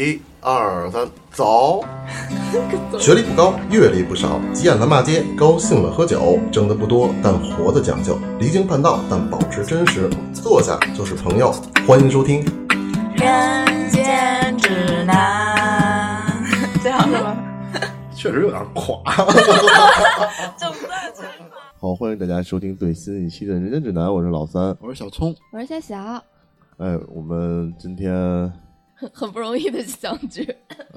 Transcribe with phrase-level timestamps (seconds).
[0.00, 1.84] 一二三，走！
[2.98, 10.08] 学历不高，阅历不少，急眼了骂街，高兴了喝酒，挣得不多，但活得讲究，离经叛道，但保持真实。
[10.32, 11.52] 坐下就是朋友，
[11.86, 12.42] 欢迎收听。
[13.14, 16.24] 人间指南，
[16.82, 17.36] 这样是吗？
[18.16, 19.02] 确实有点垮。
[20.56, 21.28] 整段全
[21.78, 24.74] 好，欢迎大家收听最新一期的《人间指南》，我是老三。
[24.80, 26.24] 我是小聪，我是小小，
[26.78, 28.50] 哎，我们今天
[29.14, 30.42] 很不容易的相聚。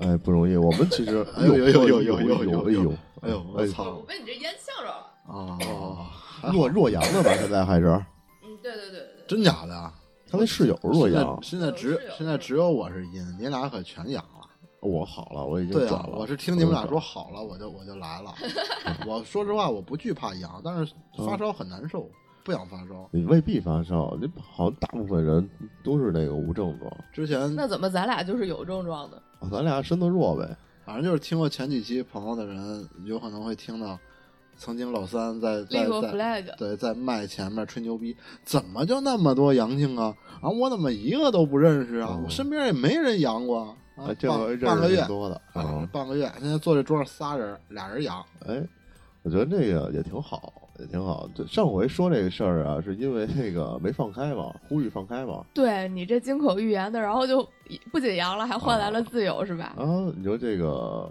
[0.02, 5.14] 哎不容易，我们其实 哎呦呦呦呦呦哎呦呦哎呦我操我操被你这烟呛着了。
[5.26, 7.32] 啊，洛洛阳的吧？
[7.40, 7.86] 现在还是
[8.44, 9.94] 嗯，对对对对真假的啊？
[10.30, 14.30] 他那室友是若现在阳，现在只现在只有我是阴，你俩可全阳了。
[14.82, 18.34] 我好了，我已经转了。，啊我是听你们俩说好了，我就我就来了。
[19.08, 20.94] 我说实话，我不惧怕阳，但是
[21.26, 22.10] 发烧很难受，
[22.44, 23.08] 不想发烧。
[23.12, 25.50] 你未必发烧，你好像大部分人
[25.84, 29.18] 都是那个无症状，之前那怎么咱俩就是有症状的？
[29.40, 30.56] 啊咱俩身子弱呗。
[30.86, 33.98] 反正就是听过前几期朋友的人，有可能会听到，
[34.58, 40.14] 曾经老三在在在 flag，对在麦前面吹牛逼，怎么就那么多阳性啊？
[40.42, 42.10] 啊，我怎么一个都不认识啊？
[42.12, 44.14] 嗯我身边也没人阳过啊。
[44.20, 45.42] 这半个认半个月识，多的。
[45.94, 48.62] 半个月，现在坐这桌上仨人，俩人阳，哎，
[49.22, 51.30] 我觉得这个也挺好，也挺好。
[51.34, 55.44] 就上回说这个事儿啊，是因为那个没放开嘛，呼吁放开嘛。
[55.54, 57.48] 对你这金口玉言的，然后就
[57.92, 59.74] 不仅阳了，还换来了自由，是吧？
[59.78, 59.86] 啊，
[60.16, 61.10] 你说这个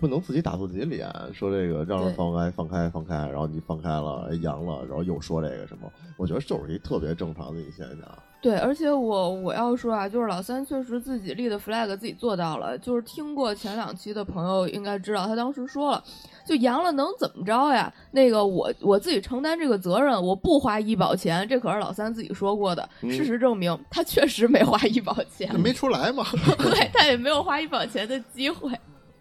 [0.00, 7.98] 不能自己打自己脸，说这个让人放开、放开、放开，然后你放开了，哎阳了，然后又说这个什么，我觉得就是一特别正常的一现象。
[8.40, 12.78] 对，而且我我要说啊，就是老三确实自己立的 flag 自己做到了。
[12.78, 16.04] 就是听过前两期的朋友应该知道，他当时说了，
[16.48, 17.92] 就阳了能怎么着呀？
[18.12, 22.88] 那个我我自己承担这个责任，我不花医保钱，这可是老三自己说过的。
[23.02, 26.24] 嗯事实证明，他确实没花医保钱，没出来嘛。
[26.58, 28.72] 对他也没有花医保钱的机会。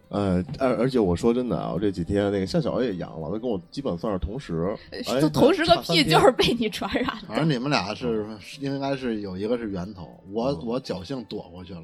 [0.10, 7.28] 呃，而而且我说真的啊，我这几天那个夏小也阳了，他跟我基本算是同时，哎就同时个屁，就是 被你传染的。
[7.28, 8.26] 反正你们俩是
[8.62, 11.84] 应该是有一个是源头，我嗯我侥幸躲过去了。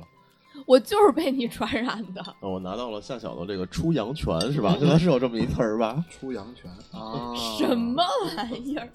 [0.65, 2.21] 我就是被你传染的。
[2.21, 4.75] 啊我拿到了夏小的这个出阳泉是吧？
[4.79, 6.03] 现在是有这么一词儿吧？
[6.09, 7.33] 出阳泉啊？
[7.57, 8.03] 什么
[8.35, 8.87] 玩意儿？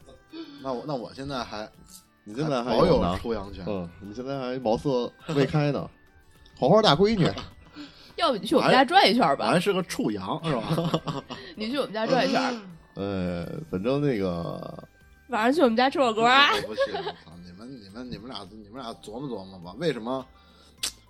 [0.63, 1.69] 那我那我现在还
[2.25, 3.03] 你现在还保有？
[3.19, 4.89] 出阳泉，嗯，你现在还茅塞
[5.35, 5.89] 未开呢，
[6.59, 7.27] 黄花大闺女。
[8.17, 9.47] 要不你去我们家转一圈我吧？
[9.47, 11.23] 还是个处阳是吧？
[11.55, 12.61] 你去我们家转一圈。
[12.95, 14.85] 呃，反正那个
[15.29, 16.49] 晚上去我们家吃火锅啊！
[16.67, 17.33] 不去，我操！
[17.47, 20.27] 你们你们你们俩你们俩琢磨琢磨吧，为什么？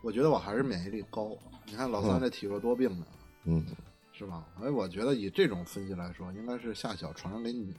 [0.02, 1.30] 我觉得我还是免疫力高。
[1.66, 3.06] 你看老三这体弱多病的，
[3.44, 3.64] 嗯，
[4.12, 4.44] 是吧？
[4.58, 7.78] 所以，我觉得以这种分析来说，应该是夏小传染给你了。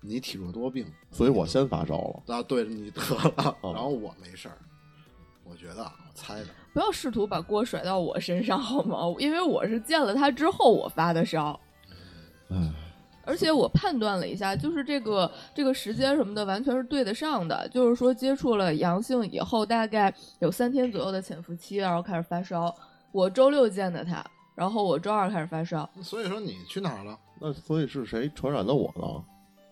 [0.00, 1.96] 你体弱多病所以我先发烧
[2.26, 2.34] 了。
[2.34, 4.58] 啊，对你得了，哦 然后我没事儿。
[5.44, 8.96] 我觉得啊，我猜的，不要试图把锅甩到我身上好吗？
[9.18, 11.58] 因为我是见了他之后我发的烧，
[12.48, 12.56] 唉，
[13.24, 17.68] 而且我判断了一下，就是这个这个时间什么的完全是对得上的。
[17.68, 22.74] 就是说接触了阳性以后，大概有三天左右的潜伏期，然后开始发烧。
[23.12, 24.24] 我周六见的他，
[24.54, 25.88] 然后我周二开始发烧。
[26.02, 27.18] 所以说你去哪儿了？
[27.40, 29.24] 那所以是谁传染的我呢？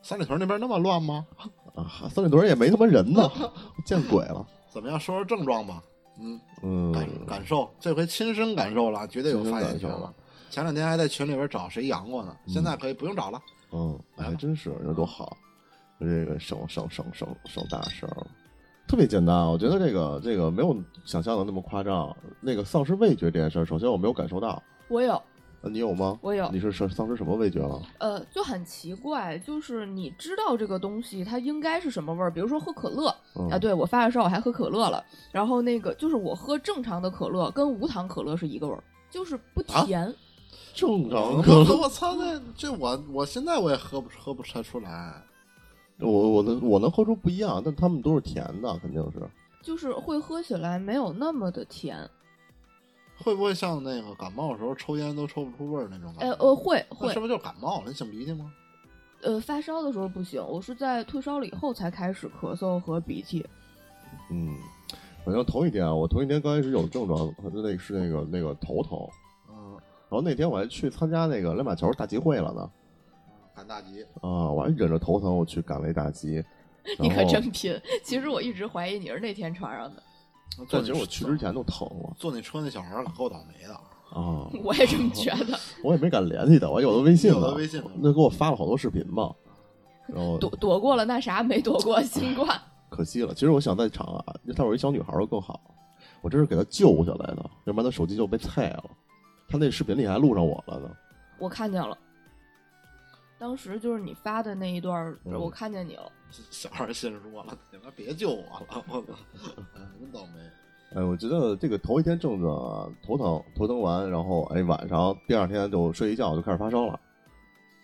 [0.03, 1.27] 三里屯那边那么乱吗？
[1.75, 3.31] 啊，三里屯也没他妈人呢，
[3.87, 4.47] 见鬼了。
[4.69, 4.99] 怎么样？
[4.99, 5.83] 说说症状吧。
[6.19, 10.13] 嗯，嗯，感感受，这回亲身感受了，绝对有发言权了。
[10.51, 13.41] 前两天还在群里边找谁阳过呢，现在可以不用找了。
[13.73, 15.37] 嗯，还真是，那多好，
[16.01, 18.27] 这个省省省省省大事儿，
[18.89, 19.49] 特别简单啊。
[19.49, 22.15] 我觉得这个这个没有想象的那么夸张。
[22.41, 25.23] 那个丧失味觉这件事儿，首先我没有感受到，我有，
[25.61, 26.19] 呃你有吗？
[26.21, 27.81] 我有你是丧丧失什么味觉了？
[27.99, 40.05] 呃，就很奇怪，就是你知道这个东西它应该是什么味儿，比如说喝可乐，嗯啊，对我发了烧我还喝可乐了，然后那个就是我喝正常的可乐跟无糖可乐是一个味儿，就是不啊甜。
[40.05, 40.17] 正
[40.75, 45.23] 常我可能我操，那这我我现在我也喝不喝不太出来。
[45.99, 49.21] 我我能我能喝出不一样，但他们都是甜的，肯定是。
[49.63, 52.09] 就是会喝起来没有那么的甜，
[53.19, 56.35] 会不会像那个感冒的时候抽烟都抽不出味儿那种感觉？
[56.35, 57.89] 呃呃会会那是不是就是感冒了？
[57.89, 58.51] 你擤鼻涕吗？
[59.21, 63.45] 呃发烧的时候不行，我是在退烧了以后才开始咳嗽和鼻涕。
[64.31, 64.57] 嗯，
[65.27, 69.11] 反正头一天啊，我头一天刚开始有症状，那个是那个那个头疼，嗯，
[70.11, 72.71] 然后那天我还去参加那个亮马桥大集会了呢。
[73.55, 74.03] 赶大集。
[74.21, 76.45] 啊，我还忍着头疼，我去赶了一大集。
[76.99, 77.79] 你可真拼！
[78.03, 80.03] 其实我一直怀疑你是那天穿上的，
[80.71, 83.75] 但其实我去之前都疼了坐那车那小孩儿可够倒霉的。
[84.19, 85.57] 啊， 我也这么觉得。
[85.85, 89.33] 我也没敢联系他，我有他微信呢有他，微信呢那给我发了好多视频嘛，
[90.09, 92.61] 然后躲躲过了那啥，没躲过新冠。
[92.89, 93.33] 可惜了。
[93.33, 95.61] 其实我想在场啊，要是有一小女孩儿更好。
[96.23, 98.85] 我这是给她救下来的，要不然她手机就被菜了。
[99.51, 100.97] 他那视频里还录上我了呢。
[101.39, 101.97] 我看见了，
[103.39, 106.11] 当时就是你发的那一段，嗯我看见你了。
[106.31, 109.13] 小孩心说了，你们别救我了，我操，
[109.75, 110.41] 哎真倒霉。
[110.95, 117.01] 哎，我觉得这个头一天症状啊，头疼，头疼完，然后哎晚上第二天就睡一觉就开始发烧了，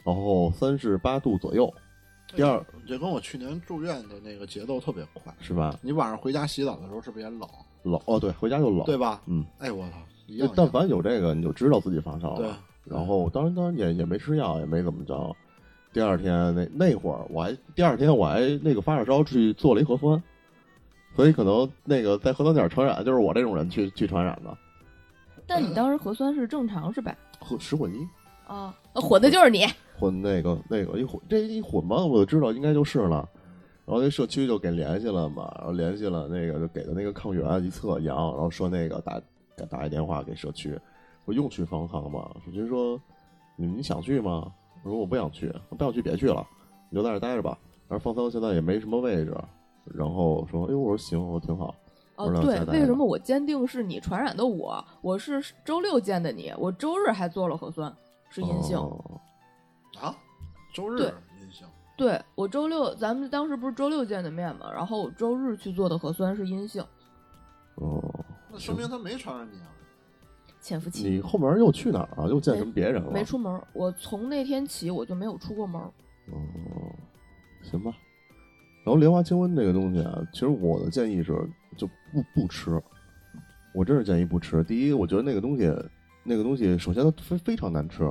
[0.04, 1.72] 然后三十八度左右，
[2.28, 5.34] 第二这跟我去年住院的那个节奏特别快。
[5.40, 5.76] 是吧？
[5.82, 7.48] 你晚上回家洗澡的时候是不是也冷？
[7.84, 9.22] 冷哦，对，回家就冷，对吧？
[9.26, 10.50] 嗯，哎，我操，一样。
[10.54, 12.58] 但凡有这个，你就知道自己发烧对了。
[12.84, 15.34] 然后当然当然也也没吃药，也没怎么着。
[15.92, 20.22] 第二天那那会儿我还第二天我还那个发着烧去做了一核酸，
[21.14, 24.56] 所以可能那个在核酸点传染就是我这种人去去传染的。
[25.46, 27.16] 但你当时核酸是正常是吧？
[27.40, 28.06] 混十混一
[28.46, 29.64] 啊，呃混的就是你。
[29.98, 33.28] 混那个那个一混这一混吧，我就知道应该就是了。
[33.86, 39.20] 然后那社区就给联系了嘛，然后联系了那个就给的那个抗原一测阳，然后说那个打
[39.64, 40.78] 打一电话给社区，
[41.24, 42.28] 我用去方舱吗？
[42.44, 43.00] 社区说
[43.56, 44.52] 你你想去吗？
[44.82, 46.46] 我说我不想去，不想去别去了，
[46.90, 47.56] 你就在这待着吧。
[47.88, 49.34] 而方舱现在也没什么位置，
[49.84, 51.74] 然后说哎我说行，我说挺好。
[52.16, 54.82] 哦对为什么我坚定是你传染的我？
[55.02, 57.94] 我是周六见的你，我周日还做了核酸，
[58.28, 58.76] 是阴性。
[58.76, 59.20] 哦
[60.00, 60.14] 啊，
[60.74, 61.06] 周日对
[61.40, 61.66] 阴性。
[61.96, 66.84] 对我周六，咱们当时不是周六见的面嘛，然后我周日去做的核酸是阴性，
[67.76, 68.02] 哦，
[68.56, 69.68] 那说明他没传染你啊。
[70.60, 71.08] 潜伏期。
[71.08, 72.28] 你后门又去哪儿了？
[72.28, 73.12] 又见什么别人了？
[73.12, 75.92] 没出门，我从那天起我就没有出过门儿。
[76.32, 76.38] 哦，
[77.62, 77.94] 行吧。
[78.82, 81.32] 然后莲花清瘟这个东西啊，其实我的建议是
[81.76, 82.82] 就不不吃。
[83.74, 84.64] 我真是建议不吃。
[84.64, 85.70] 第一，我觉得那个东西，
[86.24, 88.10] 那个东西首先它非非常难吃，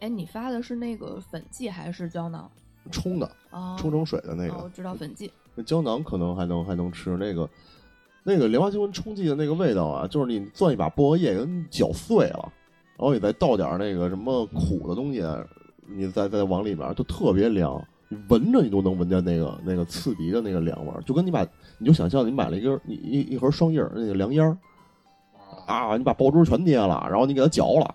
[0.00, 2.50] 哎，你发的是那个粉剂还是胶囊？
[2.92, 4.68] 冲的啊，冲成水的那个哦我。
[4.68, 5.32] 知道粉剂。
[5.56, 7.48] 那胶囊可能还能还能吃，那个
[8.28, 12.52] 那个莲花清瘟冲剂的那个味道啊，就是你攥一把薄荷叶给你搅碎了，
[12.98, 15.24] 然后你再倒点那个什么苦的东西，
[15.88, 17.80] 你再再往里面，就特别凉。
[18.08, 21.46] 你闻着你都能闻见那个那个刺鼻的那个凉味儿，就跟你把
[21.78, 24.58] 你就想象你买了一根一一一盒双叶儿那个凉烟儿
[25.66, 27.94] 啊，你把爆珠全捏了，然后你给它嚼了，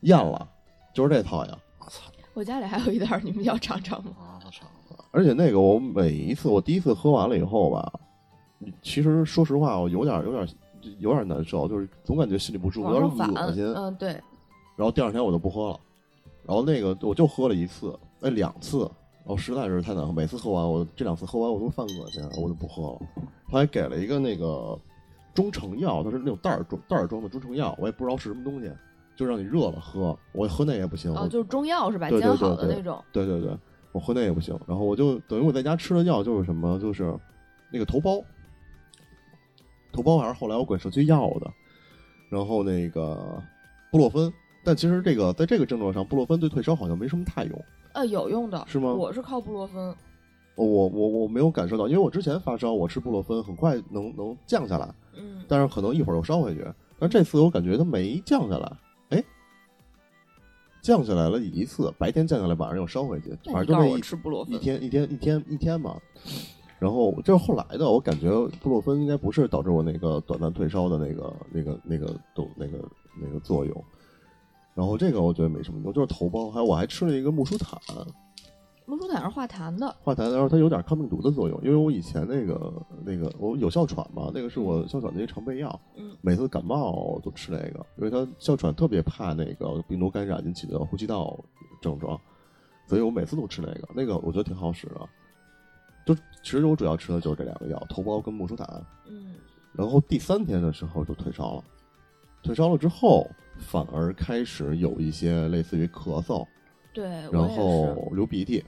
[0.00, 0.48] 咽了，
[0.94, 1.58] 就是这套呀。
[1.78, 4.12] 我操我家里还有一袋儿，你们要尝尝吗？
[4.18, 4.40] 啊！
[4.44, 4.66] 我操！
[5.10, 7.92] 而且那个我每一次我第一次喝完了以后吧，
[8.82, 10.48] 其实说实话我有点有点
[10.98, 13.64] 有点难受，就是总感觉心里不舒服，有点恶心。
[13.74, 14.10] 嗯，对，
[14.76, 15.80] 然后第二天我就不喝了，
[16.44, 23.00] 然后那个我就喝了一次，哎两次，然后实在是太难喝，每次喝完我这两次喝完我都犯恶心，我就不喝了。
[23.50, 24.78] 他还给了一个那个
[25.34, 28.70] 中成药，它是那种袋儿装袋儿装的中成药，我也不知道是什么东西，
[29.16, 31.14] 就让你热了喝，我喝那也不行。
[31.14, 32.08] 哦，就是中药是吧？
[32.08, 33.04] 对对煎好对对的那种。
[33.12, 33.56] 对对对，
[33.92, 34.58] 我喝那也不行。
[34.66, 37.14] 然后我就等于我在家吃的药就是什么，就是
[37.72, 38.22] 那个头孢，
[39.92, 41.52] 头孢还是后来我管社区要的。
[42.28, 43.42] 然后那个
[43.90, 44.32] 布洛芬，
[44.62, 47.64] 但其实这个在这个症状上，布洛芬对退烧好像没什么太用。
[47.94, 48.62] 呃，有用的。
[48.68, 49.94] 是吗我是靠布洛芬。
[50.56, 56.66] 我我我没有感受到，因为我之前发烧，我吃布洛芬很快能能降下来，嗯，但是可能一会儿又烧回去。
[56.98, 58.76] 但这次我感觉它没降下来，
[59.10, 59.24] 哎，
[60.82, 65.96] 降下来了一次，白天降下来，晚上又烧回去，反正就那一吃布洛芬一天一天一天一天嘛。
[66.78, 68.28] 然后这是后来的，我感觉
[68.62, 72.78] 布洛芬应该不是导致我那个短暂退烧的那个那个那个都那个
[73.20, 73.84] 那个作用。
[74.74, 77.76] 然后这个我觉得没什么用，就是头孢，还有我还吃了一个木舒坦，
[78.86, 79.92] 木舒坦是化痰的。
[80.00, 82.72] 化痰，然后它有点抗病毒的作用，因为我以前那个
[83.04, 91.36] 那个我有哮喘嘛，那个是我哮喘的一个常备药，嗯每次感冒都吃那个，因为它哮喘特别怕那个病毒感染引起的呼吸道
[91.82, 92.16] 症状，
[92.86, 95.00] 所以我每次都吃那个，那个我觉得挺好使的。
[96.08, 98.66] 就其实我主要吃的就是这两个药，头孢跟木舒坦。
[99.06, 99.34] 嗯，
[99.74, 101.64] 然后第三天的时候就退烧了，
[102.42, 106.46] 退烧了之后反而开始有一些类似于咳嗽，
[106.94, 107.46] 对，然。
[107.46, 108.64] 后流鼻涕，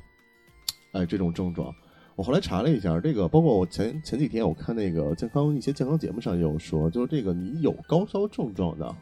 [0.92, 1.74] 哎，这种症状。
[2.14, 8.94] 我后来查了一下，这个包括我前前几天我看那个健康一些健康节目上也有说，就是这个你有高烧症状的，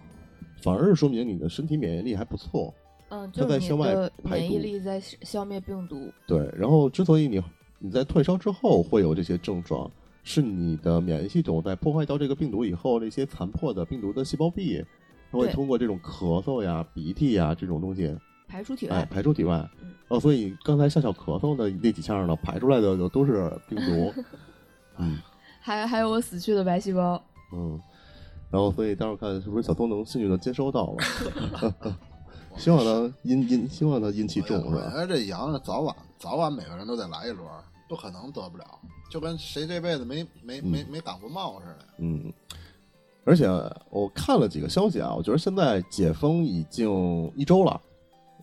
[0.62, 2.72] 反而是说明你的身体免疫力还不错。
[3.08, 6.12] 嗯，它就在向外的排毒免疫力在消灭病毒。
[6.26, 7.42] 对，然后之所以你
[7.78, 9.90] 你在退烧之后会有这些症状，
[10.24, 14.84] 是你的免疫系统在破坏掉这个病毒以后，那些残破的病毒的细胞壁，
[15.30, 18.18] 它会通过这种咳嗽呀、鼻涕呀这种东西，哎，
[18.48, 19.04] 排出体外。
[19.10, 19.92] 排出体外嗯。
[20.08, 24.12] 哦，所以刚才笑笑咳嗽的那几下呢，排出来的就都是病毒。
[24.98, 25.18] 嗯
[25.60, 27.22] 还还有我死去的白细胞。
[27.52, 27.78] 嗯，
[28.50, 31.74] 然后所以待会儿看是不是小东能幸运的接收到了，
[32.58, 34.82] 希望他阴阴，希望他阴气重是吧？
[34.86, 37.46] 我觉得这阳早晚早晚每个人都得来一轮，
[37.88, 38.64] 不可能得不了，
[39.10, 41.78] 就跟谁这辈子没没没没感过冒似的。
[41.98, 42.32] 嗯，
[43.24, 43.46] 而且
[43.90, 47.80] 我看了几个消息啊，我觉得现在解封已经一周了，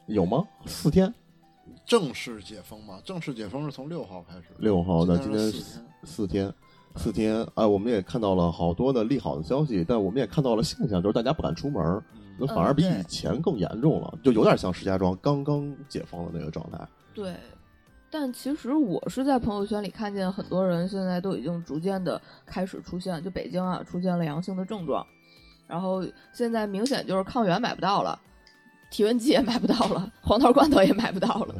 [0.07, 0.43] 有吗？
[0.65, 1.13] 四天？
[1.86, 3.00] 正式解封吗？
[3.03, 4.45] 正式解封是从六号开始。
[4.57, 5.86] 六号，那今天四天。
[6.03, 6.53] 四天，
[6.95, 7.48] 四天。
[7.53, 12.01] 哎，我们也看到了好多的利好的消息，但我们也看到了现象，就是大家不敢出门，
[12.38, 16.80] 那反而比以前更严重了，就有点像石家庄刚刚解封的那个状态。
[17.13, 17.36] 对。
[18.12, 25.06] 但其实我是在朋友圈里看见很多人现在都已经逐渐的开始出现，就北京啊出现了阳性的症状，
[25.68, 26.01] 然后
[26.32, 28.18] 现在明显就是抗原买不到了，
[28.89, 31.56] 体温计也买不到了，黄桃罐头也买不到了。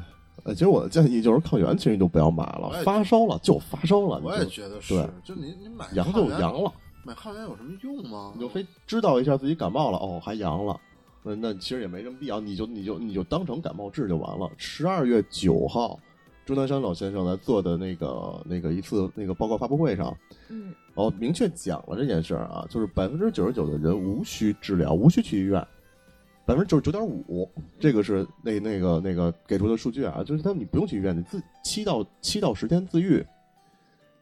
[0.46, 4.22] 呃，其实我的建议就是抗原其实你就不要买了，发烧了就发烧了。
[4.24, 6.72] 我也觉得是，就你你买阳就阳了，
[7.05, 8.33] 买抗原有什么用吗？
[8.35, 10.77] 你就非知道一下自己感冒了哦，还阳了，
[11.24, 14.51] 那那其实也没什么必要，你就你就你就当成感冒治就完了。
[14.57, 15.97] 十二月九号。
[16.45, 20.15] 钟南山老先生来做的那个那个一次那个报告发布会上，
[20.50, 25.59] 嗯，哦，明确讲了这件事儿啊，就是百分之九十九的人无需治疗，无需去医院，
[26.45, 33.25] 百分之九十九点五，这个是那那个那个给出的数据啊，就是他你不用去医院，你自七到七到十天自愈，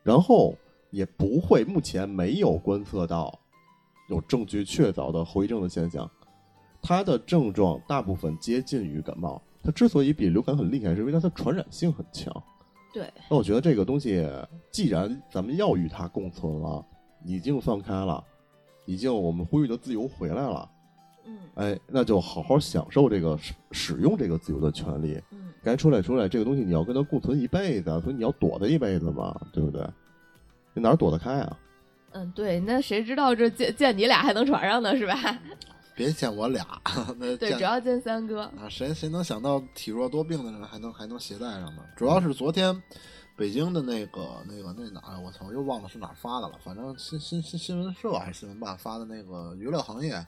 [0.01, 0.55] 然后
[0.93, 3.39] 也不会，目前没有观测到
[4.09, 6.09] 有证据确凿的后遗症的现象，
[6.83, 9.41] 它的症状大部分接近于感冒。
[9.63, 12.31] 它之所以比流感很厉害，是因为它的传染性很强。
[12.93, 14.23] 对，那我觉得这个东西，
[14.69, 16.85] 既然咱们要与它共存了，
[17.25, 18.23] 已经放开了，
[18.85, 20.69] 已经我们呼吁的自由回来了，
[21.25, 25.19] 嗯，哎，那就好好享受这个使使用这个自由的权利。
[25.31, 29.81] 嗯，该出来出来，这个东西你要跟它共存一辈子，所以你要躲它一辈子嘛，对不对？
[30.73, 31.57] 你哪躲得开啊？
[32.11, 35.15] 嗯，对，那谁知道这见见你俩还能传上呢，是吧？
[35.95, 36.65] 别见我俩，
[37.19, 38.67] 那对，主要见三哥啊。
[38.69, 41.83] 谁谁能想到体弱多病的人还能还能携带上呢？
[41.95, 42.81] 主要是昨天
[43.35, 46.53] 北京的那个那个那哪我操，又忘了是哪发的了。
[46.63, 50.25] 反正新新新新闻社还是新闻办发的那个娱乐行业。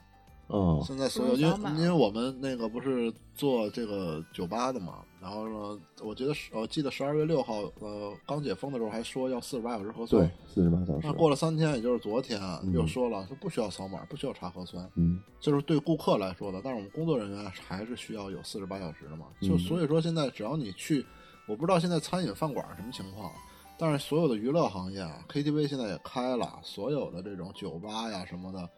[0.48, 11.00] 哦，现在所有因为因为我们那个不是做这个酒吧的嘛，然后呢，我觉得我记得十二月六号呃刚解封的时候还说要四十八小时核酸，对，四十八小时。
[11.02, 12.40] 那过了三天，也就是昨天
[12.72, 21.04] 又说了说不需要扫码，不需要查核酸，嗯，就是对顾客来说的，但是我们工作人员还是需要有四十八小时的嘛，就所以说现在只要你去，
[21.48, 23.32] 我不知道现在餐饮饭馆什么情况，
[23.76, 28.70] 但是所有的娱乐行业啊，KTV 现在也开了，所有的这种酒吧呀什么的。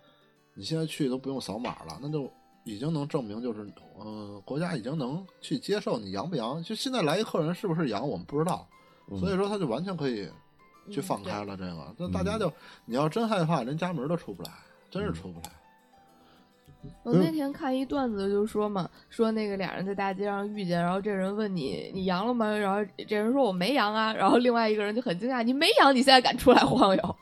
[0.58, 2.28] 你现在去都不用扫码了，那就
[2.64, 3.64] 已经能证明，就是
[4.04, 6.60] 嗯，国家已经能去接受你阳不阳。
[6.64, 8.66] 就现在来一客人是不是阳，我们不知道，
[9.20, 10.28] 所以说他就完全可以
[10.90, 11.94] 去放开了这个。
[11.96, 12.52] 那大家就
[12.86, 14.50] 你要真害怕，连家门都出不来，
[14.90, 15.52] 真是出不来。
[17.04, 22.50] 我那天看一段子，就说嘛，说那个俩人在大街上遇见，然后这人问你你阳了吗？
[22.50, 27.16] 然后这人说我没阳啊，然后另外一个人就很惊讶，你没阳，你现在敢出来晃悠？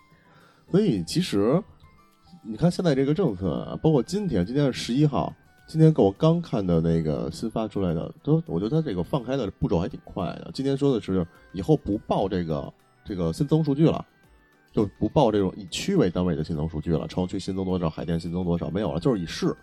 [0.70, 1.62] 所以其实。
[2.48, 5.34] 你看现在这个政策，包括今天，今天是十一号，
[5.66, 10.50] 今天我刚看的那个新发出来的，都我觉得它这个放开的步骤还挺快的。
[10.54, 12.72] 今天说的是以后不报这个
[13.04, 14.04] 这个新增数据了，
[14.72, 19.54] 就不报这种以区为单位的新增数据了，城区新增多少，海淀新增多少没有了，就是以市。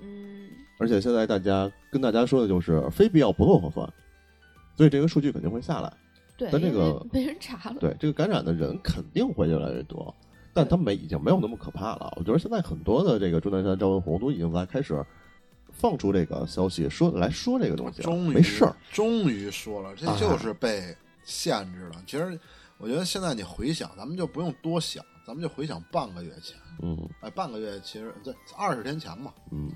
[0.00, 0.48] 嗯。
[0.78, 3.86] 而且现在大家跟大家说的就是非必要不做核酸，
[4.78, 5.92] 所以这个数据肯定会下来。
[6.38, 6.48] 对。
[6.50, 7.76] 但这个没人查了。
[7.78, 10.14] 对这个感染的人肯定会越来越多。
[10.52, 12.12] 但他们已经没有那么可怕了。
[12.16, 15.04] 我觉得现在很多的这个钟南山、赵文宏都已经在开始
[15.70, 22.02] 放出这个消息，说来说这个东西，终于没事儿，终于说了，这就是被限制了。
[22.06, 22.38] 其实
[22.78, 29.70] 我觉得现在你回想，咱们就不用多想，咱们就回想半个月前，嗯，哎，半个月其实这二十天前嘛，嗯，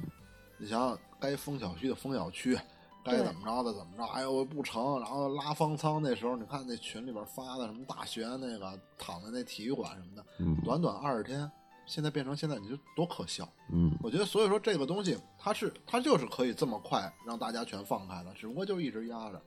[0.59, 2.59] 你想想该封小区的封小区。
[3.05, 11.51] 该怎么着的怎么着，哎呦不成，然后拉方舱那时候，你看那群里边发的什么大学那个躺在那体育馆什么的，短短二十天，
[11.87, 13.47] 现在变成现在，你就多可笑。
[13.71, 19.41] 嗯，我觉得所以说这个东西，它是它就是可以这么快让大家全放开了，只不过就一直压着。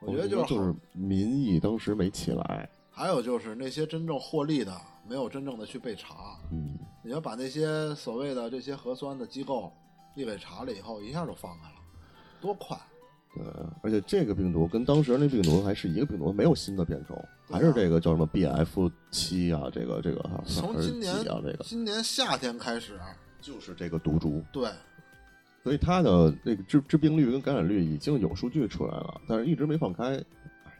[0.00, 6.36] 我觉得就是民意当时没起来，还有就是那些真正获利的，没有真正的去被查。
[6.50, 9.72] 嗯，你要把那些所谓的这些核酸的机构
[10.14, 11.76] 一给查了以后，一下就放开了，
[12.40, 12.76] 多快！
[13.34, 13.44] 对，
[13.82, 22.92] 而且这个病毒跟当时那病毒还是一个病毒，没有新的变种，还是这个叫什么 B F 七啊，这个这个哈，从今年啊这个今年夏天开始
[23.40, 24.68] 就是这个毒株，对，
[25.64, 30.22] 所以它的那个致致病率跟感染率已经有数据出来了，但是一直没放开，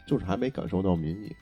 [0.07, 1.35] 就是还没感受到民意。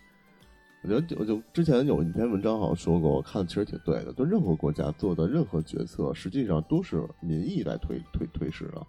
[0.82, 8.86] 我觉得我就之前有一篇文章好像说过，我看的其实挺对的，就任何国家做的任何决策，实际上都是民意来推推推使的。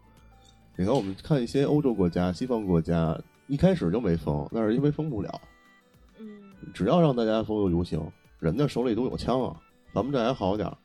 [0.75, 3.15] 你看，我们看一些欧洲国家、西方国家，
[3.47, 5.41] 一开始就没封，那是因为封不了。
[6.17, 6.27] 嗯，
[6.73, 8.01] 只要让大家封就游行，
[8.39, 9.55] 人家手里都有枪啊。
[9.93, 10.75] 咱们这还好点儿，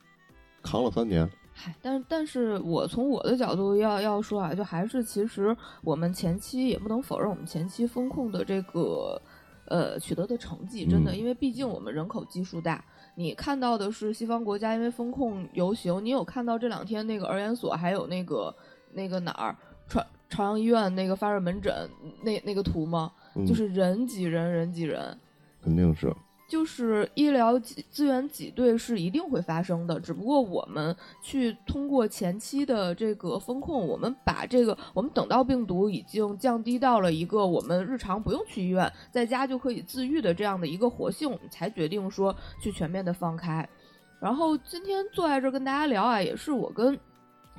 [0.61, 1.27] 扛了三年。
[1.51, 9.19] 嗨，但但是我从我的角度要要说啊，就还是其实我们前期也不能否认我们前期风控的这个
[9.65, 12.85] 呃取得的成绩，真的，嗯因为毕竟我们人口基数大。
[13.15, 18.55] 你看到的是西方国家因为风控游行，你有看到这两天那个儿研所还有那个
[18.93, 19.55] 那个哪儿
[19.89, 21.89] 朝朝阳医院那个发热门诊
[22.21, 23.11] 那那个图吗？
[23.35, 25.17] 嗯、就是人挤人，人挤人。
[25.61, 26.15] 肯定是，
[26.49, 43.67] 就是医疗挤资源挤兑是一定会发生的，只不过我们去通过前期的这个风控，我们把这个我们等到病毒已经降低到了一个我们日常不用去医院，在家就可以自愈的这样的一个活性，我们才决定说去全面的放开。
[44.19, 46.97] 然后今天坐在这儿跟大家聊啊，也是我跟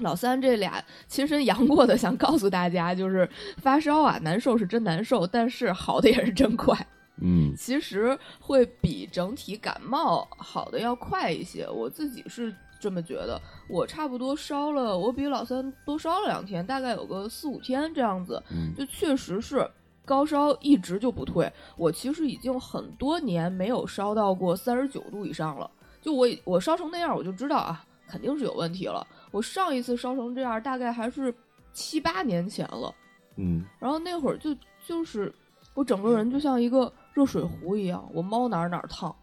[0.01, 3.29] 老三这俩亲身阳过的，想告诉大家，就是
[3.59, 6.75] 发烧啊难受是真难受，但是好的也是真快。
[7.23, 13.39] 嗯，其实会比整体感冒好的要快一些，我自己是这么觉得。
[13.69, 19.71] 我差不多烧了，我比老三多烧了两天，大概有个四五天这样子，嗯就确实是
[20.07, 21.53] 高烧一直就不退。
[21.77, 29.07] 我其实已经很多年没有烧到过三十九度以上了，就我我烧成那样，我就知道啊，肯定是有问题了。
[29.31, 31.35] 我上一次烧成这样，大概还是
[31.73, 32.95] 七八年前了。
[33.37, 34.55] 嗯，然后那会儿就
[34.87, 35.33] 就是
[35.75, 39.15] 我整个人就像一个热水壶一样，我猫哪儿哪儿烫。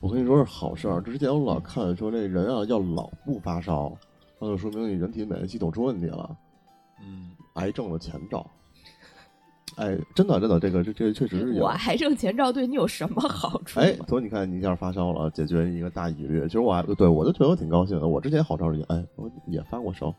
[0.00, 1.00] 我跟你说是好事儿。
[1.00, 3.96] 之前我老看说这人啊要老不发烧，
[4.38, 6.36] 那就说明你人体免疫系统出问题了，
[7.02, 8.48] 嗯，癌症的前兆。
[9.80, 11.68] 哎，真的真的，这个这这确实是有我。
[11.68, 13.86] 癌症前兆对你有什么好处吗？
[13.86, 16.42] 哎，所以你看，你一下发烧了，解决一个大疑虑。
[16.42, 18.06] 其实我还对我就觉得我挺高兴的。
[18.06, 20.14] 我之前好长时间，哎，我也发过烧，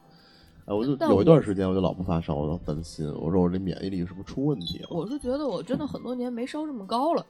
[0.66, 4.88] 哎，我就有一段时间我就老不发烧，我老担心，我说我这免疫力是不是出问题了？
[4.90, 7.24] 我是觉得我真的很多年没烧这么高了。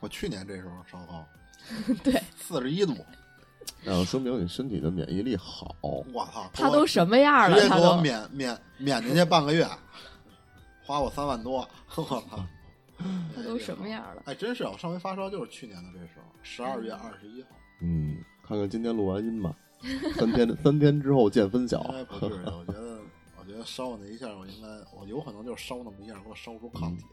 [0.00, 1.24] 我去年这时候烧高
[2.04, 2.92] 对四十一度，
[3.84, 5.74] 那说明你身体的免疫力好。
[5.82, 7.56] 我操，他都什么样了？
[7.56, 9.66] 直接给我他都免免免进去半个月，
[10.88, 12.22] 花我三万多， 我操！
[13.36, 14.22] 他都什么样了？
[14.24, 17.48] 哎，真是我上回发烧就是去年的这时候，十二月二十一号。
[17.82, 19.54] 嗯，看看今天录完音吧，
[20.16, 21.92] 三天三天之后见分晓应。
[21.92, 22.98] 该不至于，我觉得，
[23.38, 24.66] 我觉得烧我那一下，我应该，
[24.98, 27.04] 我有可能就是烧那么一下，给我烧出抗体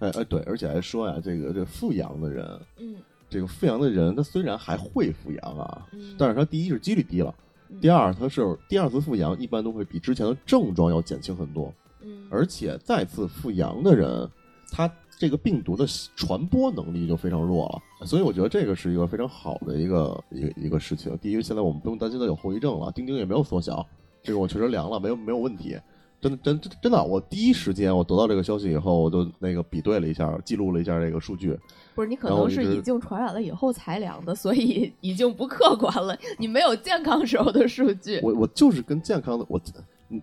[0.00, 0.12] 来了。
[0.12, 2.96] 哎哎，对，而且还说呀，这个这复阳的人，嗯
[3.30, 7.32] 这个复阳的人，他虽然还会复阳啊，嗯，但是他第一是几率低了，
[7.70, 11.72] 嗯第二他是第二次复阳一般都会比之前的症状要减轻很多，
[12.04, 14.28] 嗯而且再次复阳的人，
[14.70, 15.86] 他这个病毒的
[16.16, 21.16] 传播能力就非常弱了，所以我觉得这个是一个非常好的一个一个一个事情。
[21.18, 23.86] 第一，现在我们不用担心它有后遗症了，钉钉也没有缩小，
[24.22, 25.78] 这个我确实量了，没有没有问题。
[26.20, 31.54] 真的真真真的，我第一时间我得到这个消息以后，我就那个比对了一下，记录了一下这个数据。
[31.94, 36.16] 不是你可能是已经传染了以后才量的，所以已经不客观了。
[36.38, 38.20] 你没有健康时候的数据。
[38.22, 39.60] 我我就是跟健康的我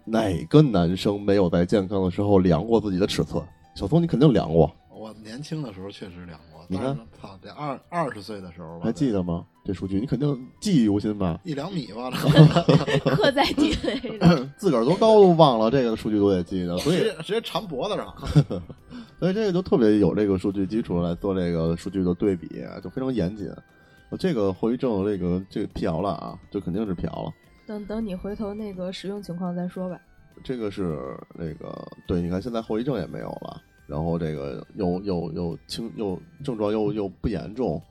[0.06, 3.44] 哪个男生没有在健康的时候量过自己的尺寸？
[3.76, 9.44] 小松，你肯定量过，我年轻的时时候确实量过，你看操，得二二十岁的时候吧，还记得吗？
[9.66, 11.40] 这数据你肯定记忆犹新吧？
[11.44, 12.12] 一两米吧，
[13.06, 14.50] 刻在 DNA 里。
[14.58, 18.14] 自个儿多高都忘了，这个数据都得记得，所以直接直接缠脖子上。
[19.20, 22.48] 所以这个就特别有这个数据基础来做这个数据的对比，
[22.84, 23.50] 就非常严谨。
[24.20, 27.32] 这个后遗症，这个这个辟谣了啊，这肯定是辟谣了。
[27.66, 30.00] 等等，你回头那个使用情况再说吧。
[30.44, 30.98] 这个是
[31.34, 37.82] 那个对，你看现在后遗症也没有了，然后这个又又又轻又症状又又不严重，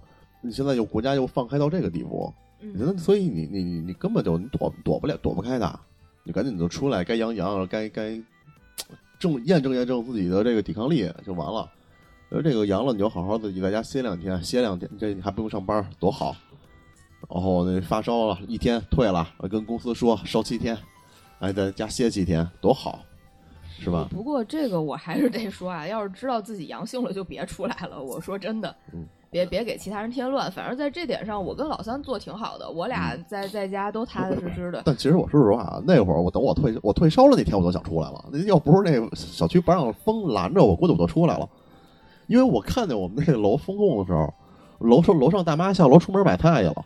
[0.42, 5.80] 你现在又国家又放开到这个地步，嗯那所以你你你你根本就你躲躲不了躲不开的，
[6.24, 8.20] 你赶紧就出来，该阳阳，该该
[9.18, 11.70] 证验证验证自己的这个抵抗力就完了。
[12.30, 16.34] 而这个阳了，你就好好自己在家歇两天，歇两天，这你还不用上班，多好。
[17.28, 20.76] 然后那发烧了一天退了，跟公司说烧七天，
[21.38, 23.00] 哎，在家歇七天，多好，
[23.78, 24.08] 是吧？
[24.10, 28.02] 不过这个我还是得说啊， 要是知道自己阳性了，就别出来了。
[28.02, 30.50] 我说真的，嗯别别给其他人添乱。
[30.50, 34.82] 反正在这点上，我跟老三做挺好的，我俩嗯在在家都踏踏实实的。
[34.84, 38.24] 但其实我说实话啊，那会儿我等我退我退烧了那天，我都想出来了。
[38.32, 41.48] 那要不是那小区不让风拦着我，估计我就出来了。
[42.26, 44.34] 因为我看见我们那个楼封控的时候，
[44.80, 46.84] 楼上楼上大妈下楼出门买菜去了，嗯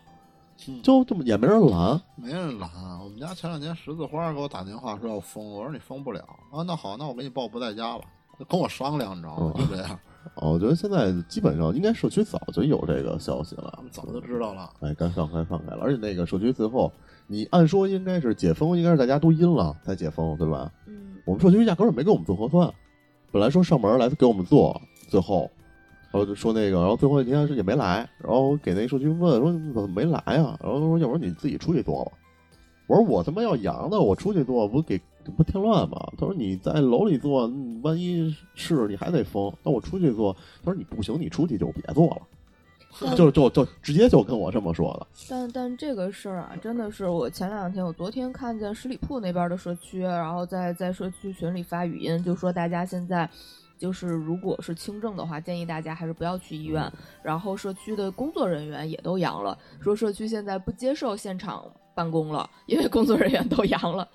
[0.81, 2.01] 就这么也没人拦。
[2.15, 2.69] 没人拦。
[3.03, 6.63] 我们家前两天十字花给我打电话说要封，我说你封不了啊。
[6.65, 8.01] 那好，那我给你报不在家了，
[8.47, 9.53] 跟我商量，你知道吗？
[9.55, 9.99] 嗯就这样，
[10.35, 14.69] 哦，我觉得现在基本上应该社区早就有这个消息了早就知道了。
[14.79, 15.81] 哎，该放开放开了。
[15.81, 16.91] 而且那个社区最后，
[17.27, 20.71] 你按说应该是解封，应该是大家都阴了才解封，对吧？
[20.87, 22.73] 嗯，我们社区压根儿没给我们做核酸，
[23.31, 25.64] 本来说上门来给我们做，最后把
[26.15, 30.57] 然后就说那个，然后最后一天是也没来，然后给那社区问说你怎么没来啊？
[30.63, 32.11] 然后他说要不然你自己出去做吧。
[32.87, 34.97] 我说我他妈要阳的，我出去做不给
[35.35, 35.97] 不添乱吗？
[36.17, 37.51] 他说你在楼里做，
[37.83, 39.51] 万一是你还得封。
[39.61, 40.31] 那我出去做，
[40.63, 42.07] 他说你不行，你出去就别做
[43.01, 45.07] 了， 就就就直接就跟我这么说的。
[45.29, 53.29] 但但这个事儿啊，真的是我前两天，我昨天看见十里铺那边的社区，然后在在社区群里发语音，就说大家现在
[53.77, 56.91] 就是如果是轻症的话，建议大家还是不要去医院。
[57.23, 61.65] 然后社区的工作人员也都阳了，说社区现在不接受现场。
[61.95, 64.05] 办公了，因为工作人员都阳了，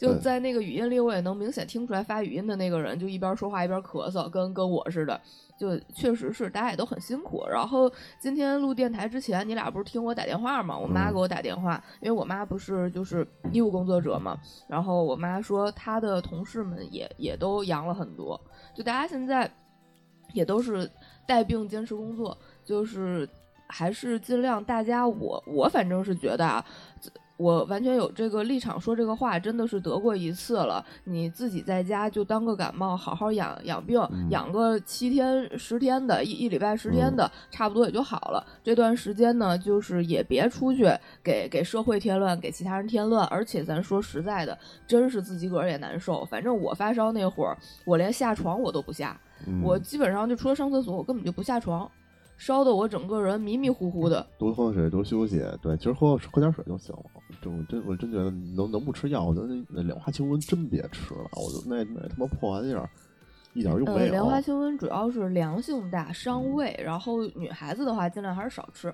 [0.00, 5.20] 就在那个语音里，我也能明显听出来发语音的那个人就一边说话一边咳嗽，跟跟我似的，
[5.58, 7.44] 就确实是大家也都很辛苦。
[7.46, 10.78] 然后今天录电台之前，你俩不是听我打电话吗？
[10.78, 18.40] 我妈给我打电话，因为我妈不是就是医务工作者嘛，然后我妈说她的同事们也也都阳了很多，
[18.74, 19.52] 就大家现在
[20.32, 20.90] 也都是
[21.26, 23.28] 带病坚持工作，就是
[23.66, 26.64] 还是尽量大家我我反正是觉得啊。
[27.40, 30.84] 我完全有这个立场说这个话，真的是得过一次了。
[31.04, 33.98] 你自己在家就当个感冒，好好养养病，
[34.28, 38.46] 养个七天十天的，一一礼拜十天的，差不多也就好了。
[38.62, 40.86] 这段时间呢，就是也别出去
[41.24, 43.26] 给给社会添乱，给其他人添乱。
[43.28, 46.22] 而且咱说实在的，真是自己个儿也难受。
[46.26, 49.18] 反正我发烧那会儿，我连下床我都不下，
[49.62, 51.90] 我基本上就除了上厕所，我根本就不下床。
[52.40, 55.44] 烧的我整个人迷迷糊糊的，多喝水，多休息。
[55.60, 57.02] 对，其实喝喝点水就行了。
[57.42, 61.28] 就真，我真觉得能能不吃药，我觉得那莲花清瘟真别吃了。
[61.32, 62.88] 我就那那他妈破玩意儿，
[63.52, 64.10] 一点用没有。
[64.10, 66.74] 莲花清瘟主要是凉性大，伤胃。
[66.82, 68.92] 然后女孩子的话，尽量还是少吃。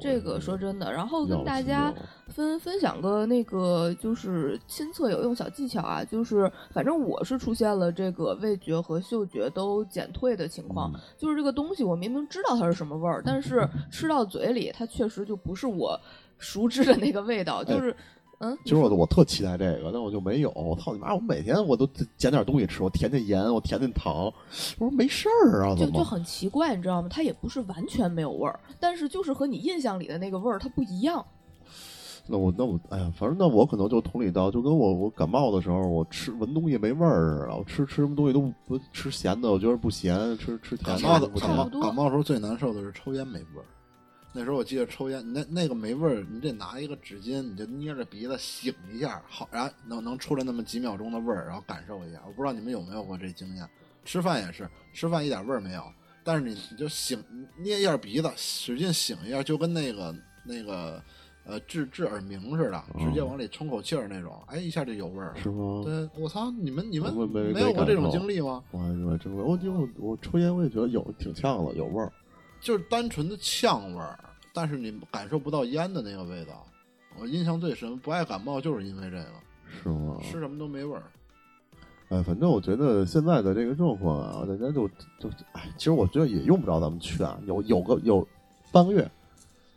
[0.00, 1.92] 这个说真的，然后跟大家
[2.28, 15.98] 分分享个那个就是亲测有用小技巧啊，就是反正我是出现了这个味觉和嗅觉都减退的情况，就是这个东西我明明知道它是什么味儿，但是 吃到嘴里它确实就不是我
[16.38, 17.94] 熟知的那个味道，就是。
[18.42, 20.50] 嗯，其实我我特期待这个，但我就没有。
[20.56, 21.14] 我操你妈！
[21.14, 24.32] 我每天我都捡点东西吃，我舔舔盐，我舔舔糖。
[24.78, 27.08] 我说没事儿啊，就就很奇怪，你知道吗？
[27.10, 31.22] 它也不是完全没有味儿，但是就是和你印象里的那个味儿它不一样。
[32.26, 41.02] 那我那我哎呀，反正那我可能就同理到，就跟我我感冒的时候，我吃闻东西没味儿，然后吃吃什么东西都不吃咸的，我觉得不咸，吃吃甜的。
[41.02, 43.66] 感冒的感冒感冒时候最难受的是抽烟没味儿。
[44.32, 52.20] 那时候我记得抽烟，那那个没味儿，你得拿一个纸巾，你就捏着鼻子醒一下，好，然后能能出来那么几秒钟的味儿，然后感受一下。
[52.26, 53.68] 我不知道你们有没有过这经验？
[54.04, 55.82] 吃饭也是，吃饭一点味儿没有，
[56.22, 57.22] 但是你你就醒
[57.58, 60.14] 捏一下鼻子，使劲醒一下，就跟那个
[60.44, 61.02] 那个
[61.44, 65.36] 呃治治耳鸣似的，直接往里冲口气儿那种，哎，一下就有味儿了。
[65.36, 65.82] 是吗？
[65.84, 67.12] 对，我操，你们你们
[67.52, 68.62] 没有过这种经历吗？
[68.70, 72.12] 我我真我就我抽烟我也觉得有挺呛的，有味儿。
[72.60, 74.18] 就是单纯的呛味儿，
[74.52, 76.66] 但是你感受不到烟的那个味道。
[77.18, 79.26] 我印象最深，不爱感冒就是因为这个。
[79.82, 80.18] 是吗？
[80.22, 81.02] 吃什么都没味儿。
[82.08, 88.26] 哎，反正我觉得现在的这个状况啊，大家就就哎，其实我觉得也用不着咱们去啊，有有个有
[88.72, 89.08] 半个月，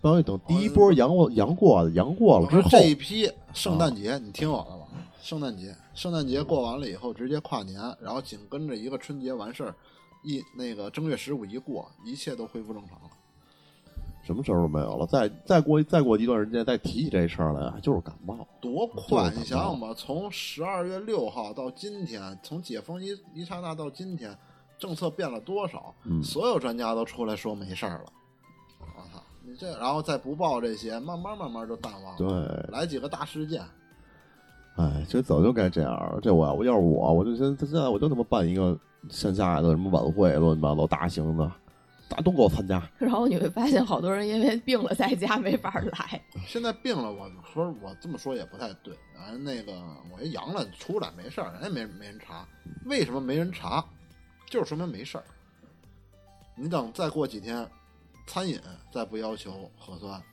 [0.01, 4.87] 半个月等第一波阳过阳过阳过了之后，这一批圣诞节你听我的吧，
[5.21, 9.75] 圣诞节圣诞节过完了以后直接跨年，然后紧跟着一个春节完事儿。
[10.23, 13.09] 一那个正月十五一过，一切都恢复正常了，
[14.23, 15.05] 什么事儿都没有了。
[15.05, 18.47] 再再过再过一段时间，再提起这事儿来，就是感冒。
[18.61, 19.29] 多快！
[19.35, 24.35] 你想想吧，从十二月六号到今天，从解封一一刹那到今天，
[24.79, 25.93] 政策变了多少？
[26.23, 28.13] 所有专家都出来说没事儿了。
[28.79, 29.21] 我操！
[29.45, 32.17] 你这然后再不报这些，慢慢慢慢就淡忘了。
[32.17, 33.61] 对，来几个大事件。
[34.75, 36.19] 哎，这早就该这样了。
[36.21, 38.77] 这我我要是我，我就现现在我就他妈办一个。
[39.09, 41.45] 线下的什么晚会，乱七八糟大型的，
[42.07, 42.81] 大家都给我参加。
[42.97, 46.21] 然后你会发现，好多人因为病了，在家没法来。
[46.47, 48.93] 现在病了，我说我这么说也不太对。
[49.13, 49.73] 啊，那个
[50.09, 52.47] 我一阳了出来没事儿，人家没没人查。
[52.85, 53.83] 为什么没人查？
[54.49, 55.23] 就是说明没事儿。
[56.55, 57.69] 你等再过几天，
[58.25, 58.57] 餐饮
[58.89, 60.23] 再不要求核酸，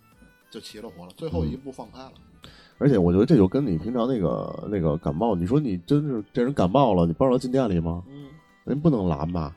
[0.48, 1.10] 就齐了活了。
[1.16, 2.12] 最后一步放开了。
[2.78, 8.02] 而且我觉得这就跟你平常那个那个感冒，你说你真是这人感冒了，你不让他进店里吗？
[8.08, 8.28] 嗯。
[8.64, 9.56] 人不能拦吧，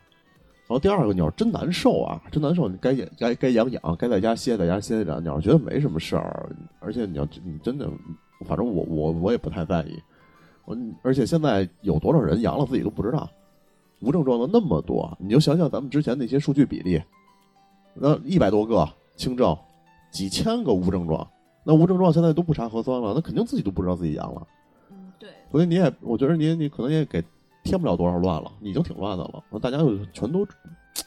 [0.65, 5.19] 然后第二个，你要真难受啊，真难受，你该该该养养，该在家歇在家歇着。
[5.19, 7.88] 你要觉得没什么事儿，而且你要你真的，
[8.46, 10.02] 反正我我我也不太在意。
[10.65, 13.30] 我而且现在有多少人阳了自己都不知道，
[14.00, 17.00] 无症状的那么多，你就想想咱们之前那些数据比例，
[17.93, 19.56] 那一百多个轻症，
[20.12, 21.28] 几千个无症状，
[21.63, 24.47] 那无症状现在都不查核酸了，那肯定自己都不知道自己阳了。
[24.91, 25.30] 嗯，对。
[25.52, 27.23] 所以你也，我觉得你你可能也给。
[27.65, 29.41] 添不了多少乱了，已经挺乱的了。
[29.62, 30.45] 大家就全都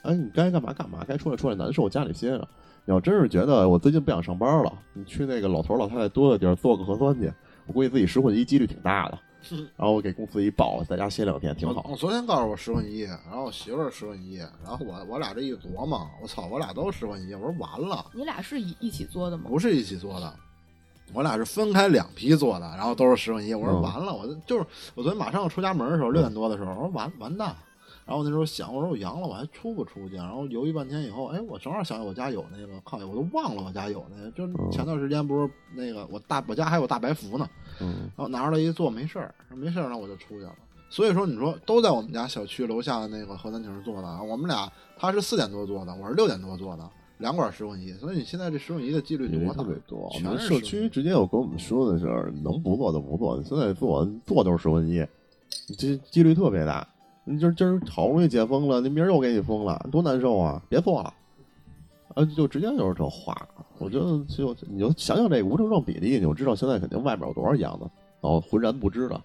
[0.00, 2.48] 哎，你该干嘛干嘛，该出来出来，难受家里歇着。
[2.86, 7.30] 你要真是觉得我最近不想上班了，你去那个老头老太太多的地儿做个核酸去，
[7.66, 9.18] 我估计自己十混一几率挺大的。
[9.76, 11.84] 然后我给公司一报，在家歇两天挺好。
[11.90, 18.06] 我昨天告诉我十混一，然后我媳妇儿十混一，然后我我俩这一琢磨，我操，我俩都十混一，我说完了。
[18.14, 19.44] 你俩是一一起做的吗？
[19.46, 20.34] 不是一起做的，
[21.12, 23.54] 我俩是分开两批做的，然后都是十块一。
[23.54, 27.54] 我说完了，我就是我昨天马上要出家门的时候，六点多的时候，我说完完蛋。
[28.04, 30.14] 然后我那时候想，我说我阳了，我还出不出去？
[30.14, 34.30] 然后犹豫半天以后，哎，我正好想起我家有那个抗，我都忘了我家有那个。
[34.30, 37.48] 就前段时间不是那个我大我家还有大白符呢，
[37.80, 40.54] 然后拿出来一做没事儿，没事儿，那我就出去了。
[40.88, 44.22] 所以说，你说都在我们家小区楼下的那个核酸亭做的啊。
[44.22, 46.88] 我们俩他是四点多做的，我是六点多做的，
[47.18, 47.92] 两管十混一。
[47.94, 50.10] 所以你现在这十混一的几率多特别多。
[50.14, 55.06] 我们社区直接有跟我们说的是，能不做就不做，现在做做都是十混一，
[55.76, 56.86] 这几率特别大。
[57.28, 60.62] 你今今儿好不容易解封了，那明儿又给你封了，多难受啊！
[60.68, 61.12] 别做了，
[62.14, 63.48] 啊，就直接就是这话。
[63.78, 69.20] 我觉得就你就想想这个无症状比例，你就知道现在肯定外面有多少阳的，然后浑然不知的。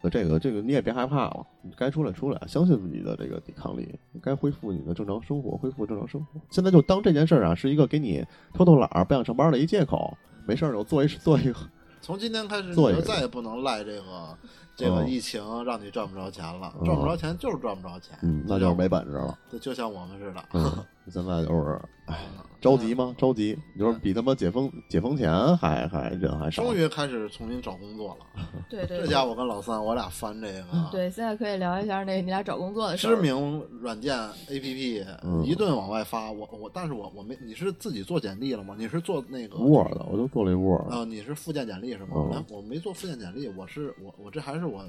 [0.00, 6.40] 那这个这个你也别害怕了，你该出来出来，相信自己的这个抵抗力，该恢复你的正常生活，恢复正常生活。
[6.50, 11.58] 现在就当这件事儿啊是一个给你偷偷懒儿不想上班的一借口，没事儿就做一做一个。
[12.00, 14.38] 从今天开始，你就再也不能赖这个。
[14.78, 19.36] 这个疫情让你赚不着钱了，赚不着钱就是赚不着钱，嗯，那就是没本事了。
[19.50, 22.16] 对就像我们似的， 现在就是，哎。
[22.60, 23.14] 着急吗？
[23.16, 26.64] 着急，就是比他妈解封解封前还还人还少。
[26.64, 28.26] 终于开始重新找工作了。
[28.68, 30.64] 对对，这家伙跟老三，我俩翻这个。
[30.90, 35.06] 对，现在可以聊一下那你俩找工作的事知名软件 APP
[35.44, 38.74] 一顿往外发，我我，但是我我没，你是自己做简历了吗？
[38.76, 40.92] 你是做那个 Word 的，我都做了一 Word。
[40.92, 42.44] 啊，你是附件简历是吗？
[42.50, 44.84] 我没做附件简历，我是我我这还是我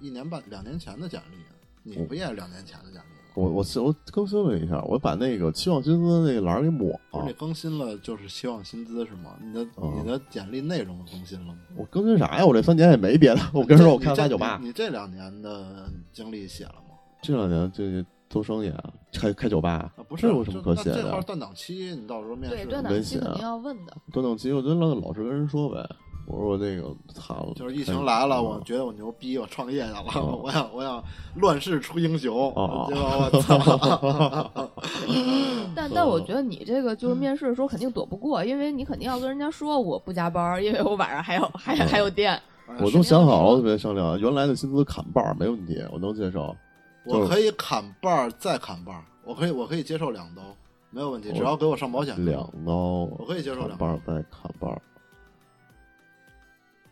[0.00, 1.36] 一年半两年前的简历，
[1.82, 3.04] 你不也是两年前的简历吗？
[3.34, 7.24] 我我我更新了一下，我把那个期望薪资那个栏给抹了。
[7.26, 9.36] 你更新了就是期望薪资是吗？
[9.42, 11.58] 你的你的简历内容更新了吗？
[11.76, 12.46] 我更新啥呀？
[12.46, 13.40] 我这三年也没别的。
[13.52, 14.56] 我跟你说，我开八九八。
[14.62, 16.94] 你这两年的经历写了吗？
[17.22, 21.02] 这两年这做生意啊，开开酒吧，不是有什么可写的？
[21.02, 23.96] 这块断档期，你到时候面试对断档期肯定要问的。
[24.12, 25.84] 断档期，我觉得老老实跟人说呗。
[26.26, 30.02] 我说我那个操，就是疫情来了，我觉得我牛逼，我创业去了，
[30.42, 31.02] 我想我想
[31.36, 32.48] 乱世出英雄，
[32.88, 34.50] 结果我操！
[35.76, 42.40] 但但我觉得你这个就是面试的时候肯定躲不过，因为你肯定要跟人家说我不加班，因为我晚上还有还还有店。
[42.80, 46.56] 我都想好了，特别商量，原来的薪资砍半没问题，我能接受。
[47.04, 50.40] 我可以砍半再砍半，我可以我可以接受两刀，
[50.90, 52.24] 没有问题，只要给我上保险。
[52.24, 52.72] 两刀，
[53.18, 54.80] 我可以接受两半再砍半。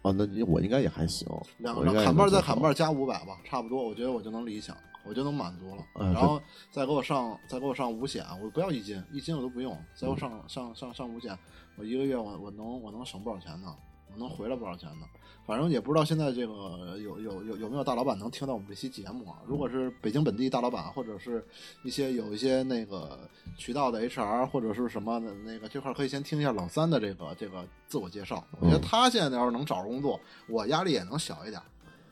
[0.02, 1.26] 啊，那你我应该也还行，
[1.58, 5.86] 两砍半再砍半加五百吧，差不多，我觉得我就能理想，我就能满足了。
[5.94, 11.38] 然后再给我上，再给我上五险，我不要一金，一金我都不用，再给我上上上上五险，
[11.76, 13.74] 我一个月我我能我能省不少钱呢。
[14.16, 15.06] 能回来不少钱呢？
[15.44, 19.38] 反正也不知道现在这个有有有有没有大老板能听到我们这期节目啊？
[19.44, 21.44] 如果是北京本地大老板，或者是
[21.82, 28.44] 一些有一些那个渠道的 HR 或者是什么的那个这块，可以先听一下老三的这个这个自我介绍。
[28.60, 31.60] 我觉得他现在要是能找着工作，我压力也能小一点，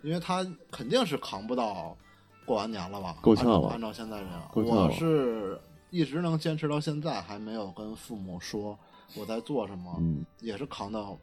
[0.03, 1.97] 因为他肯定是扛不到
[2.45, 3.17] 过完年了吧？
[3.23, 3.69] 够呛了。
[3.69, 5.57] 按照现在这样，我是
[5.91, 8.77] 一直能坚持到现在，还没有跟父母说
[9.15, 10.03] 我在做什么，
[10.41, 11.17] 也是扛到。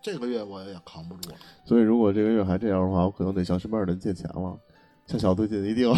[0.00, 1.30] 这个月我也扛不住，
[1.64, 4.58] 所以如果这个月还这样的话，我可能得向身边的人借钱了。
[5.06, 5.90] 向小杜借一定，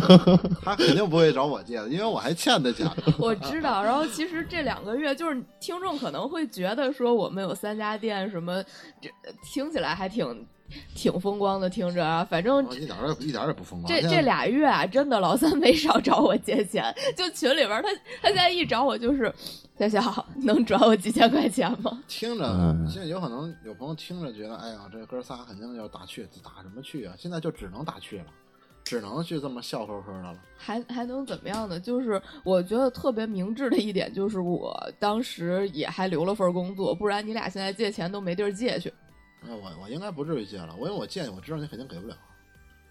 [0.62, 2.86] 他肯定不会找我借的，因为我还欠他钱。
[3.18, 3.82] 我知道。
[3.82, 8.62] 然后其实这两个月，就是听众可能会觉得说我们有三家店，什么
[9.00, 9.08] 这
[9.42, 10.46] 听起来还挺。
[10.94, 13.88] 挺风光的，听着啊，反正一点儿一点儿也不风光。
[13.92, 17.88] 这这俩月啊，真的老三没少找我借钱，就群里边他
[18.22, 19.32] 他现在一找我就是，
[19.78, 22.02] 小小能转我几千块钱吗？
[22.08, 22.44] 听着，
[22.88, 27.14] 现在有可能有朋友听着觉得，哎呀，这哥仨肯定要打趣，打什么趣啊？
[27.18, 28.26] 现在就只能打趣了，
[28.84, 30.38] 只能去这么笑呵呵的了。
[30.56, 31.80] 还还能怎么样呢？
[31.80, 38.92] 就是我觉得特别明智的一点，就是我当时也还留了份工作，不然你俩现在借钱都没地儿借去。
[39.42, 42.16] 那我我应该不至于借了，我因为我借你，我知道你肯定给不了。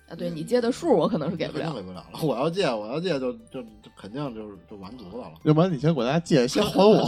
[0.10, 2.19] 啊，对你借的数，我可能是给不了，给不了了。
[2.24, 3.63] 我要借，我要借就就
[3.95, 5.32] 肯定就是就完犊子了。
[5.43, 7.08] 要不然你先管他借，先还我，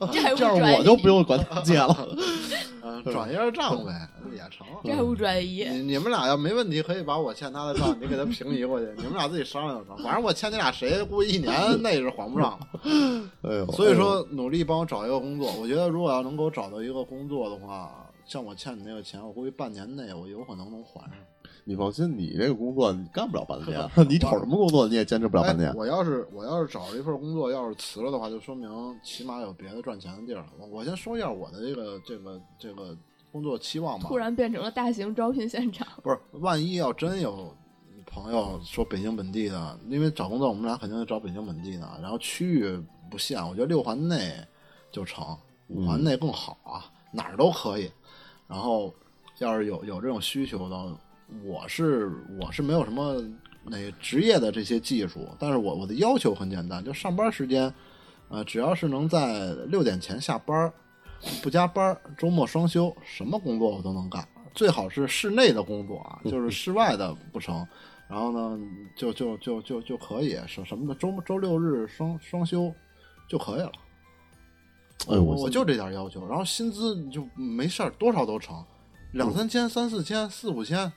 [0.10, 0.32] 这样
[0.78, 1.94] 我就不用管他借了。
[2.82, 3.92] 嗯，转一下账呗，
[4.32, 4.66] 也成。
[4.84, 5.68] 债务转移。
[5.68, 8.86] 你你们俩要没问题，可以把我欠他的账，你给他平移过去。
[8.96, 9.98] 你们俩自己商量商量。
[9.98, 12.60] 反正我欠你俩谁，估计一年内是还不上了。
[13.42, 15.52] 哎呦，所以说努力帮我找一个工作。
[15.60, 17.92] 我觉得如果要能给我找到一个工作的话。
[18.28, 21.12] 像我欠你那个钱，我估计半年内我有可能能还上。
[21.64, 25.74] 你放心，你这个工作你干不了半年， 你找什么工作你也坚持不了半年哎。。
[25.74, 28.70] 我要是我要是找了一份工作，要是辞了的话，就说明
[29.02, 30.44] 起码有别的赚钱的地儿。
[30.58, 32.94] 我我先说一下我的这个这个这个
[33.32, 34.16] 工作期望吧突。
[34.18, 35.88] 然变成了大型招聘现场。
[36.04, 37.54] 不是，万一要真有
[38.04, 42.78] 朋友说北京本地的，因为找工作我们俩肯定得找北京本地的，然后区域
[43.10, 44.34] 不限，我觉得六环内
[44.92, 45.36] 就成，
[45.68, 47.90] 五环内更好啊，哪儿都可以。
[48.48, 48.92] 然后
[49.38, 50.96] 要是有有这种需求的，
[51.44, 53.22] 我是我是没有什么
[53.62, 57.72] 那职业的这些技术，但是我我的要求很简单，就上班时间，
[58.28, 60.72] 呃，只要是能在六点前下班，
[61.42, 64.26] 不加班，周末双休，什么工作我都能干。
[64.54, 67.64] 最好是室内的工作啊，就是室外的不成。
[68.08, 68.58] 然后呢，
[68.96, 72.72] 就就就就就可以什什么的周周六日双双休
[73.28, 73.72] 就可以了。
[75.06, 78.62] 哎呦，我就这点要求，然后薪资就没事儿，多少都成，
[79.12, 80.92] 两三千、三四千、四五千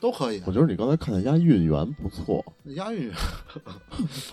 [0.00, 0.42] 都可以。
[0.46, 3.14] 我觉得你刚才看的押运员不错，那押运员，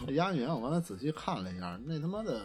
[0.07, 2.41] 那 押运员，我刚才仔细看了一下，那他妈的，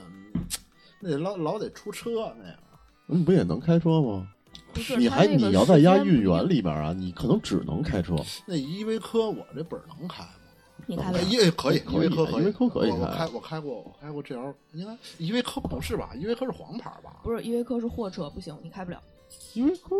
[1.00, 2.58] 那得老老得出车那个。
[3.06, 4.28] 你不也能开车吗？
[4.98, 8.16] 你还你要在押运员里边啊，你可能只能开车。
[8.46, 10.30] 那依维柯我这本儿能开吗？
[10.86, 16.10] 你看吧，依可以，可以依维柯可以，依维柯可以我我开我开过，我开过 GL，应该依维柯不是吧？
[16.14, 17.16] 依维柯是黄牌吧？
[17.22, 19.00] 不是依维柯是货车，不行，你开不了。
[19.54, 19.96] 依维柯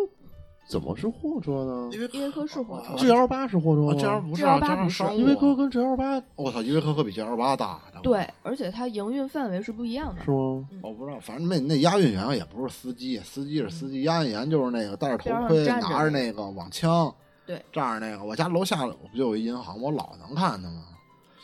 [0.69, 5.17] 怎么是货车呢依维依维柯是货车啊？GL 八是货车啊吗，GL 不是啊 GL8，GL 不是。
[5.17, 7.81] 依维柯跟 GL 八我操，依维柯可比 GL 八大。
[8.03, 10.31] 对，而且它营运范围是不一样的是。
[10.31, 10.69] 吗？
[10.83, 17.15] 我不知道，反正那那押运员也不是司机，司机是司机，押运员就是那个戴着头盔，拿着那个网枪，
[17.47, 18.25] 对，这样那个。
[18.25, 20.85] 我家楼下不就有一银行，我老能看他吗？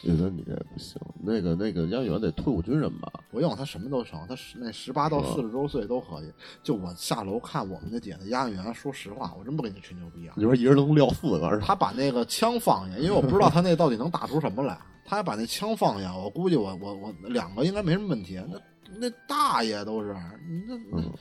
[0.03, 3.09] 觉得你这不行，那个那个押运员得退伍军人吧？
[3.31, 6.33] 不用，他什么都成，他十那十八到四十周岁都可以。
[6.61, 11.57] 就我下楼看我们那姐那押运员，说实话，我真不跟你吹牛逼啊你，说一人能撂四个？
[11.61, 14.77] 他把那个枪放下，因为我不知道他那到底能打出什么来。
[15.05, 18.41] 他还把那枪放下，我估计我我我两个应该没什么问题。
[18.51, 18.59] 那
[18.99, 21.13] 那大爷都是，那那嗯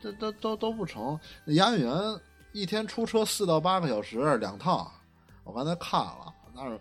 [0.00, 1.18] 这这都都不成。
[1.44, 1.92] 那押运员
[2.52, 4.90] 一天出车四到八个小时两趟，
[5.44, 6.78] 我刚才看了，但是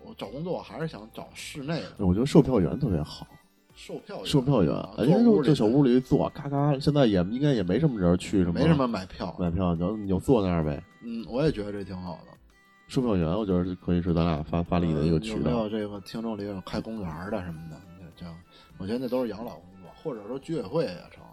[0.00, 3.26] 我找工作还是想找室内的我觉得售票员特别好，
[3.74, 9.34] 售票员售票员啊，人家坐屋里就这小屋里一坐，咔咔，现在也应该也没什么人去什么，没什么买票。
[9.38, 10.82] 买票，你就你就坐那儿呗。
[11.02, 12.32] 嗯，我也觉得这挺好的。
[12.88, 15.68] 售票员，我觉得可以是咱俩发发力的一个渠道呃有没有。
[15.68, 17.76] 这个听众里有开公园的什么的？
[18.16, 18.36] 这样，
[18.78, 21.23] 我觉得那都是养老工作，或者说居委会也成。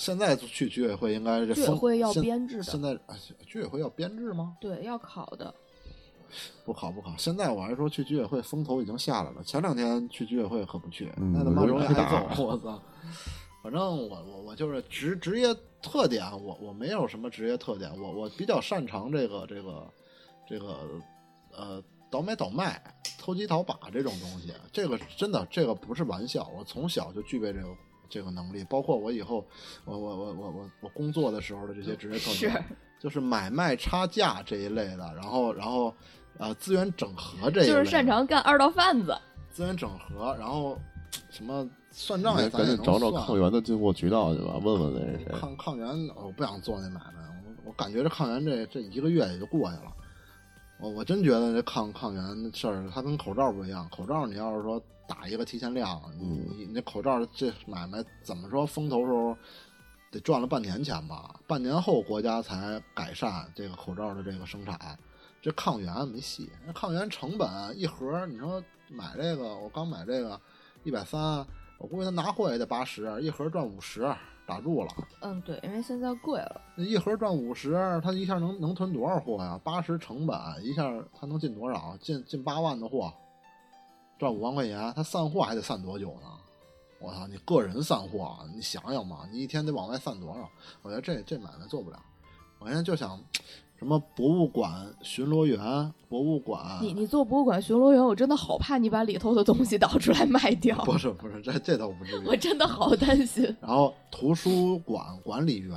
[0.00, 3.14] 现在去居委会应该居委会要现编制的现在啊
[3.46, 4.56] 居委会要编制吗？
[4.58, 5.54] 对，要考的。
[6.64, 7.14] 不考不考。
[7.18, 11.94] 现在我还说去居委会风头已经下来了，前两天去居委会可不去，嗯那他妈容易挨
[12.34, 12.42] 揍。
[12.42, 12.82] 我操！
[13.62, 19.86] 反正我我我就是职职业特点，我我没有什么职业特点，我我比较擅长这个这个
[20.48, 20.78] 这个
[21.54, 22.82] 呃倒买倒卖、
[23.18, 24.50] 投机倒把这种东西。
[24.72, 27.68] 这个真的这个不是玩笑，我从小就具备这个
[28.10, 29.46] 这个能力，包括我以后
[29.86, 32.52] 我我我我我我工作的时候的这些职业特点。
[32.52, 32.62] 是，
[32.98, 35.94] 就是买卖差价这一类的，然后然后
[36.36, 39.16] 呃资源整合这一类的，就是擅长干二道贩子。
[39.50, 40.78] 资源整合，然后
[41.30, 45.32] 什么算账也赶紧找找抗原的进货渠道去吧，问问那是谁。
[45.40, 49.92] 抗抗原，我不想做那买卖，我我感觉这抗原这这一个月也就过去了。
[50.80, 53.88] 我我真觉得这抗抗原的事儿，它跟口罩不一样。
[53.90, 59.36] 口罩你要是说打一个提前量，你嗯你你那口罩这买卖怎么说风头时候
[60.10, 61.38] 得赚了半年钱吧？
[61.46, 64.98] 半年后国家才改善这个口罩的这个生产。
[65.42, 70.38] 这抗原没戏，那抗原成本一盒，你说买这个，我刚买这个
[70.84, 71.46] 一百三，
[71.78, 74.02] 我估计他拿货也得八十，一盒赚五十，
[74.50, 74.90] 打住了。
[75.20, 76.60] 嗯，对，因为现在贵了。
[76.74, 79.60] 那一盒赚五十，他一下能能囤多少货呀？
[79.62, 81.96] 八十成本，一下他能进多少？
[81.98, 83.12] 进进八万的货，
[84.18, 86.26] 赚五万块钱，他散货还得散多久呢？
[87.00, 90.50] 我操，你个人散货，你想想嘛，你一天得往外散多少？
[90.82, 91.98] 我觉得这这买卖做不了。
[92.58, 93.18] 我现在就想，
[93.80, 95.58] 什么博物馆巡逻员，
[96.06, 102.26] 博物馆，你你做博物馆巡逻员，我真的好怕你把里头的东西倒出来卖掉， 不是不是，这这倒不至于。
[102.26, 103.44] 我真的好担心。
[103.58, 105.74] 然后图书馆管理员，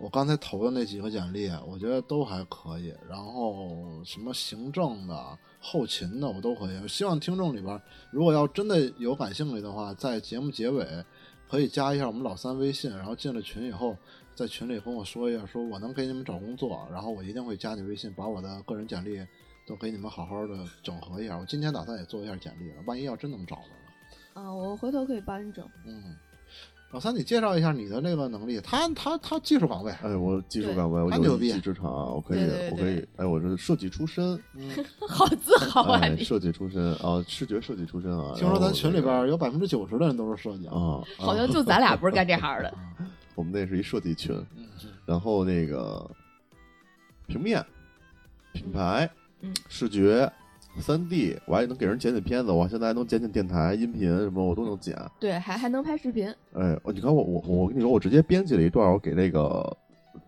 [0.00, 2.92] 我刚才投的那几个简历，我觉得都还可以。
[3.08, 6.76] 然后什么行政的、后勤的，我都可以。
[6.82, 10.84] 我希望听众里边，如果要真的有感兴趣的话，在节目结尾
[11.48, 13.96] 可以加一下我们老三微信，然后进了群以后，
[14.34, 19.24] 在群里跟我说一下，说我能给你们找工作，然后我一定会加你微信，把我的个人简历
[19.66, 21.36] 都给你们好好的整合一下。
[21.36, 24.42] 我今天打算也做一下简历了，万一要真能找着呢。
[24.42, 25.64] 啊，我回头可以帮你整。
[25.86, 26.16] 嗯，
[26.92, 28.58] 老三，你介绍一下你的那个能力。
[28.60, 34.42] 他他他技术岗位，哎，我技术岗位，我有一技之长，我可以对对，我可以，哎，我是设计出身，
[35.06, 36.00] 好自豪啊！
[36.16, 38.32] 设计出身啊，视觉设计出身啊。
[38.34, 42.72] 听说咱群里边有百分之九十的人都是设计这个啊，好像就咱俩不是干这行的。
[43.34, 44.64] 我们那是一设计群，嗯
[45.06, 46.08] 然后那个
[47.26, 47.64] 平面、
[48.52, 49.08] 品牌、
[49.40, 50.30] 嗯视觉、
[50.78, 54.96] 三 D，我还能给人剪剪片子，我现在还能剪剪电台、音频什么，我都能剪。
[55.18, 56.28] 对，还还能拍视频。
[56.54, 59.76] 哎，你看我我我跟你说，我直接编辑了一段，我给那个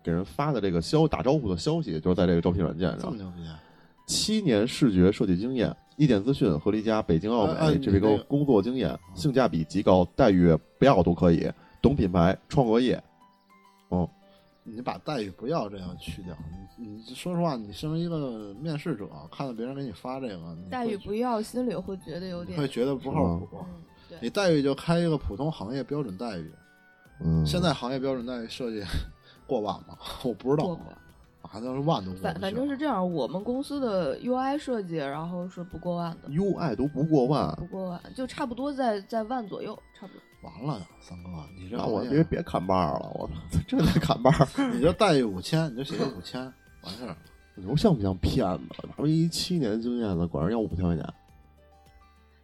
[0.03, 3.01] 给人发的这个消打招呼的消息，就是在这个招聘软件上。
[3.01, 3.59] 这么牛逼，啊
[4.07, 11.51] 七年视觉设计经验，一点资讯和了一家北京奥美、这个工作经验，性价比极高，待遇不要都可以，
[11.85, 12.99] 懂品牌，创过业。
[13.89, 14.09] 哦，
[14.63, 16.35] 你把待遇不要这样去掉。
[16.79, 22.67] 你你说实话，你身为一个面试者，看到别人给你发这个，待遇不要，心里会觉得有点会。
[22.67, 23.47] 觉得不靠谱。
[24.09, 26.51] 嗯，你待遇就开一个普通行业标准待遇。
[27.23, 28.83] 嗯，现在行业标准待遇设计
[29.45, 29.95] 过万吗？
[30.25, 30.75] 我不知道
[31.41, 40.21] 好像是万都反反正是这样，我们公司的 UI 设计，然后是不过万的，UI 都不过万不，过万，就差不多在在万左右，差不多。
[40.45, 46.41] 完了呀，三哥，你这那我别别砍半儿了，我操，这得砍半儿， 你就待遇五千，你就写个五千，
[46.83, 47.15] 完事儿。
[47.55, 48.75] 你说像不像骗子？
[48.95, 51.13] 咱们一七年经验的，管人要五千块钱，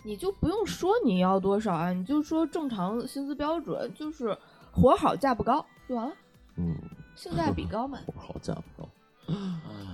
[0.04, 4.36] 你就不用说你要多少啊，你就说正常薪资标准，就是
[4.72, 6.14] 活好价不高就完了，
[6.56, 6.76] 嗯，
[7.16, 7.99] 性价比高嘛。
[8.08, 8.89] 活好价不高。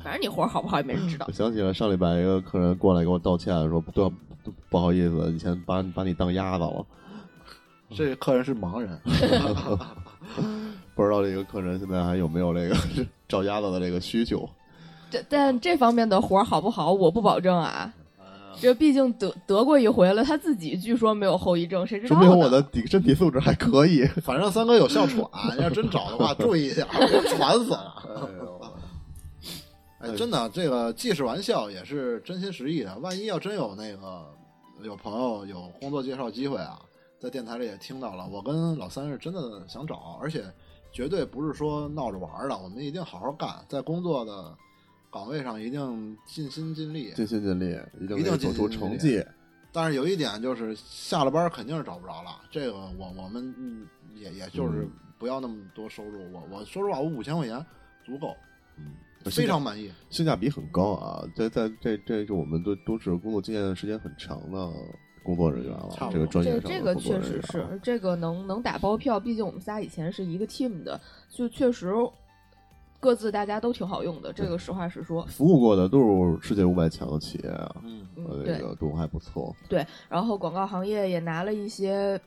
[0.03, 1.32] 反正你活好不好也没人知道我。
[1.32, 4.10] 想起来上礼拜一个客人过来给我道歉，说不对，
[4.43, 6.86] 不不好意思，以前把把你当鸭子了。
[7.95, 8.99] 这客人是盲人，
[10.95, 12.75] 不知道这个客人现在还有没有这个
[13.27, 14.47] 照鸭子的这个需求？
[15.09, 17.93] 这但这方面的活儿好不好，我不保证啊。
[18.59, 22.25] 这毕竟得得过一回了，他自己据说没有后遗症，谁知道呢？
[22.25, 24.03] 说明我的体身体素质还可以。
[24.23, 25.23] 反正三哥有哮喘，
[25.61, 27.93] 要真找的话，注意一下，别喘死了。
[29.99, 32.97] 哎，真的，这个既是玩笑，也是真心实意的。
[32.97, 34.25] 万一要真有那个
[34.83, 36.79] 有朋友有工作介绍机会啊，
[37.20, 40.45] 在电台里也听到了，我跟老三是真的想找，而且
[40.91, 44.55] 绝对不是说闹着玩儿的，我们一定好好干，在工作的
[45.11, 47.11] 岗位上一定尽心尽力。
[47.13, 49.24] 尽心尽力，一定一定可以走出成绩。
[49.72, 57.63] 但是有一点就是下了班肯定是找不着了，这个我我们嗯也也就是嗯不要那么多收入，我我说实话，我五千块钱
[58.05, 58.36] 足够，
[58.78, 58.93] 嗯，
[59.26, 59.91] 非常满意。
[60.09, 61.24] 性价比很高啊！
[61.36, 64.72] 在在这这是我们都都是工作经验时间很长的
[65.28, 70.97] 工作人员了这个专业这上的这个确实啊是，这个能能打包票，毕竟我们仨以前是一个 team 的，
[71.30, 71.93] 就确实
[72.97, 75.25] 各自大家都挺好用的，这个实话实说。
[75.25, 78.07] 服务过的都是世界五百强的企业啊，嗯，
[78.45, 79.53] 这个都还不错。
[79.67, 79.86] 对。
[80.07, 82.17] 然后广告行业也拿了一些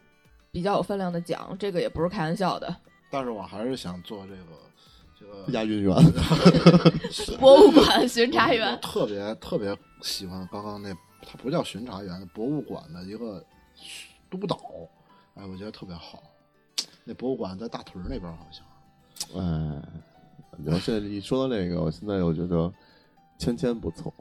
[0.52, 2.76] 比较有分量的奖，这个也不是开玩笑的。
[3.10, 4.42] 但是我还是想做这个
[5.18, 5.96] 这个押运员，
[7.40, 13.44] 博物馆巡查员，特别特别喜欢刚刚那，它不叫巡查员，博物馆的一个
[14.28, 14.58] 督导，
[15.34, 16.22] 哎，我觉得特别好。
[17.04, 18.64] 那博物馆在大屯那边好像。
[19.36, 19.82] 哎，
[20.56, 22.72] 你要现在一说到这个，我现在我觉得
[23.38, 24.12] 芊芊不错。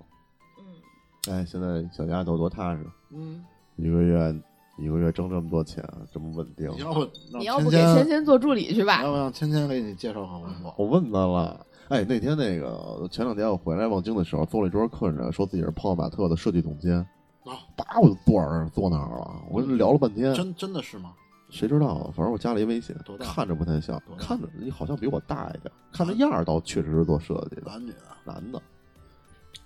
[0.59, 3.43] 嗯，哎，现在小丫头多踏实，嗯，
[3.75, 4.35] 一个月
[4.77, 5.83] 一个月挣这么多钱，
[6.13, 6.77] 这么稳定你。
[6.77, 9.03] 要不你要不给芊芊做助理去吧？
[9.03, 10.73] 要不让芊芊给你介绍个工作？
[10.77, 16.97] 我问他了，哎，那天那个前两天我回来望京的时候，坐了一桌客人，说自己是泡泡玛特的设计总监，
[17.43, 21.13] 啊，叭我就坐那儿坐那儿了，我跟他聊了半天，真真的是吗？
[21.49, 22.13] 谁知道啊？
[22.15, 27.95] 反正我加了一微信多，大看着不太像看着你好像比我大一点，看那样儿倒确实是做设计的，男女的？
[28.23, 28.61] 男的，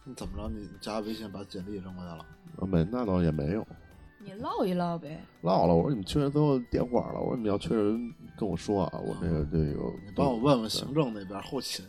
[0.05, 0.49] 你怎么着？
[0.49, 2.26] 你加微信把简历扔过来了？
[2.57, 3.67] 啊没那倒也没有。
[4.26, 5.19] 你唠一唠呗。
[5.41, 7.19] 唠了，我说你们缺人，最后点火了。
[7.19, 9.66] 我说你们要缺人，跟我说啊，我这个这个，
[10.06, 11.86] 你帮我问问行政那边后勤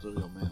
[0.00, 0.48] 这 有没有？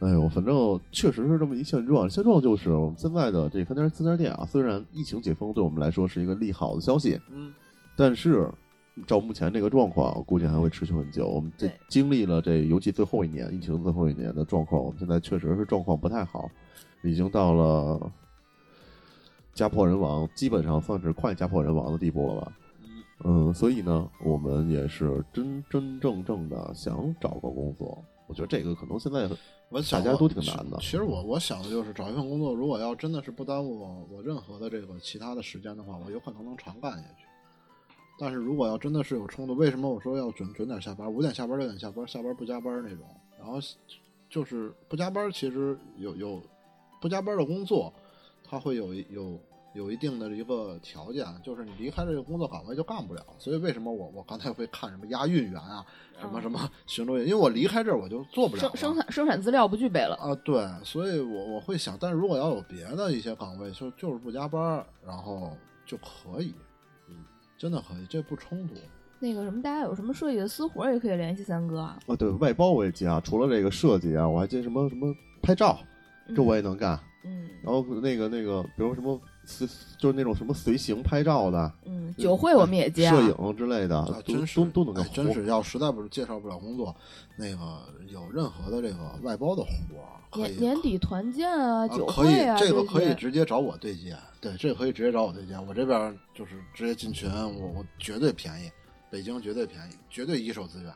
[0.00, 2.08] 哎呦，反正确实是这么一现状。
[2.08, 7.52] 现状就是我们现在的这三家三家店啊，虽然疫情解封对我们来说是一个利好的消息，嗯，
[7.96, 8.48] 但是
[9.08, 11.26] 照目前这个状况，我估计还会持续很久。
[11.26, 16.48] 我们这经历了这，尤其最后一年疫情最后一年的状况，我们现在确实是状况不太好，
[17.02, 18.12] 已经到了
[19.52, 22.52] 家破人亡，基本上算是快家破人亡的地步了吧。
[23.24, 28.02] 嗯，所以呢，我们也是真真正正的想找个工作。
[28.26, 29.28] 我觉得这个可能现在
[29.70, 37.24] 我大家都挺难的其实我我想的就是找一份工作，如果要真的是不耽误我我任何的这个其他的时间的话，我有可能能长干下去。
[38.20, 41.10] 但是如果要真的是有冲突，为什么我说要准准点下班？
[41.10, 43.04] 五点下班六点下班，下班不加班那种。
[43.38, 43.58] 然后
[44.28, 46.42] 就是不加班，其实有有
[47.00, 47.92] 不加班的工作，
[48.44, 49.40] 它会有有
[49.78, 53.24] 有一定的一个条件，就是你离开这个工作岗位就干不了。
[53.38, 55.86] 所以为什么我我刚才会看什么押运员啊，
[56.20, 60.16] 什么什么 巡逻员，因为我离开这儿我就做不了了生生产生产资料不具备了。
[60.16, 65.56] 啊，对，所以我我会想，但是如果要有别的一些岗位，就就是不加班儿，然后
[65.86, 66.52] 就可以，
[67.08, 67.14] 嗯，
[67.56, 68.74] 真的可以，这不冲突。
[69.20, 71.98] 那个什么，大家有什么设计的私活也可以联系三哥啊。
[72.08, 75.78] 啊，对外包我也接啊，除了这个设计啊，我还接什么什么拍照，
[76.34, 76.98] 这我也能干。
[77.24, 79.37] 嗯然后那个那个，比如什么随
[79.98, 83.16] 就是那种什么随行拍照的，嗯，酒会我们也接啊。
[83.16, 85.08] 摄影之类的，啊，都真是都都能干哎。
[85.12, 86.94] 真是要实在不是介绍不了工作，
[87.36, 89.68] 那个有任何的这个外包的活
[90.00, 95.58] 儿，可以年年底团建啊，啊酒可以会啊，这个可以直接找我对接，对，这个可以直接找我对接。
[95.66, 98.70] 我这边就是直接进群，我我绝对便宜，
[99.10, 100.92] 北京绝对便宜，绝对一手资源。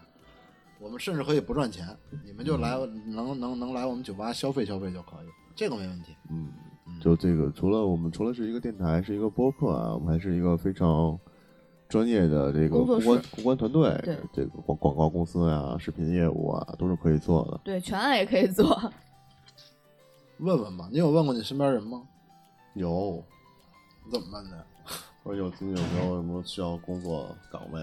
[0.79, 1.87] 我们甚至可以不赚钱，
[2.25, 2.77] 你们就来
[3.07, 6.15] 能能能来我们酒吧消费消费就可以，这个没问题。
[6.29, 6.62] 嗯，嗯
[7.03, 11.19] 就这个，除了我们除了是一个电台，是一个播客啊，我们还是一个非常
[11.89, 17.61] 专业的这个公关公关团队对，这个广广告公司啊、视频业务啊，都是可以做的。
[17.65, 18.81] 对全案也可以做。
[20.39, 22.03] 问问吧，你有问过你身边人吗？
[22.75, 23.21] 有，
[24.05, 24.65] 你怎么问的？
[25.25, 27.81] 我有最近有没有什么需要工作岗位？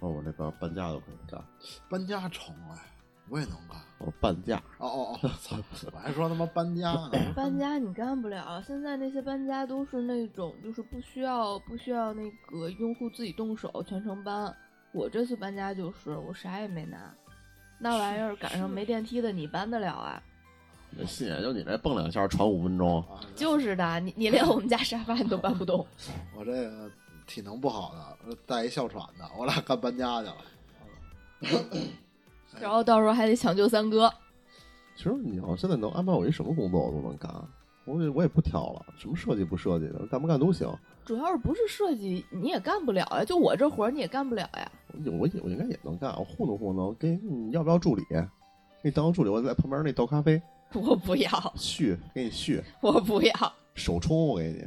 [0.00, 1.42] 哦，我这边搬家都可以干，
[1.88, 2.78] 搬家成哎，
[3.30, 3.78] 我也能干。
[3.98, 4.56] 我搬家。
[4.78, 5.56] 哦哦哦，操！
[5.92, 7.10] 我还说他妈搬家呢。
[7.36, 14.54] 搬家你干不了，现在那些搬家都是那种就是不需要不需要那个用户自己动手全程搬。
[14.92, 17.14] 我这次搬家就是我啥也没拿，
[17.78, 20.22] 那玩意儿赶上没电梯的你搬得了啊？
[20.90, 25.86] 那信就你这蹦两下传五分钟，啊 就是的，你你连我们家沙发你都搬不动。
[26.34, 26.90] 我这个
[27.26, 27.94] 体能不好
[28.26, 30.36] 的，带一哮喘的，我俩干搬家去了。
[32.58, 34.10] 然后到时候还得抢救三哥。
[34.96, 37.30] 其实你要现在能安排我一什么工作我都能干，
[37.84, 40.68] 我也我也不挑了，什么设计不设计的，干不干都行。
[41.04, 43.24] 主要是不是设计你也干不了呀？
[43.24, 44.72] 就我这活儿你也干不了呀。
[45.06, 48.02] 我我我应该也能干，我糊弄糊弄，给你要不要助理？
[48.10, 50.40] 给你当个助理，我在旁边那倒咖啡，
[50.74, 53.32] 我不要，续给你续，我不要。
[53.74, 54.66] 手冲我给你。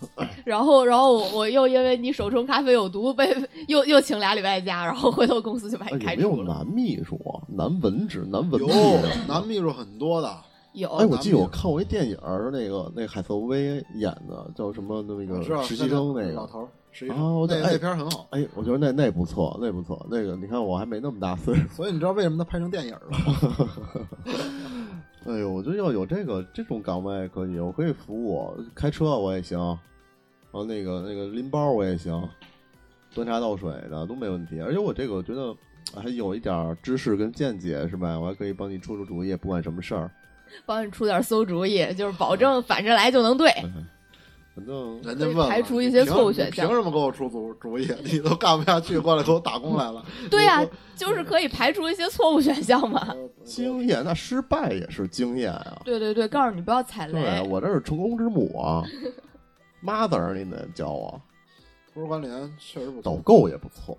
[0.44, 3.34] 然后，然后我我又因为你手冲咖啡有毒，被
[3.68, 6.54] 又又请俩礼拜假，然后回头公司就把哎，你开有没有除了。
[6.54, 7.40] 男秘书啊？
[7.48, 8.74] 男文职、男文有秘？
[9.26, 10.36] 男秘书很多的，
[10.72, 15.02] 有，哎，我记得我看过一电影儿，那个那个海瑟薇演的，叫什么？
[15.02, 16.32] 那个实习生那个。
[16.32, 18.26] 老头儿，实习啊生，那那片儿很好。
[18.30, 20.06] 哎，我觉得那那不错，那不错。
[20.10, 21.68] 那个你看，我还没那么大岁数。
[21.74, 23.18] 所以你知道为什么他拍成电影了吗？
[25.26, 32.28] 哎呦，我觉得要有这个这种岗位可以，我可以服务，开车我也行，然后那个那个拎包我也行，
[33.14, 34.60] 端茶倒水的都没问题。
[34.60, 35.54] 而且我这个我觉得
[35.94, 38.18] 还有一点知识跟见解是吧？
[38.18, 40.10] 我还可以帮你出出主意，不管什么事儿。
[40.64, 43.50] 帮你出点馊主意，就是保证反着来就能对。
[44.56, 47.86] 反正人家排除一些错误选项凭什么给我出主主意？
[48.02, 50.02] 你都干不下去，过来给我打工来了。
[50.30, 53.14] 对呀、你就是可以排除一些错误选项嘛。
[53.44, 55.82] 经验，那失败也是经验啊。
[55.84, 57.46] 对对对，告诉你不要踩对雷。
[57.46, 58.82] 我这是成功之母啊
[59.84, 61.20] ，mother 你得教我，
[61.92, 63.96] 图书管理员确实不导，购也不错，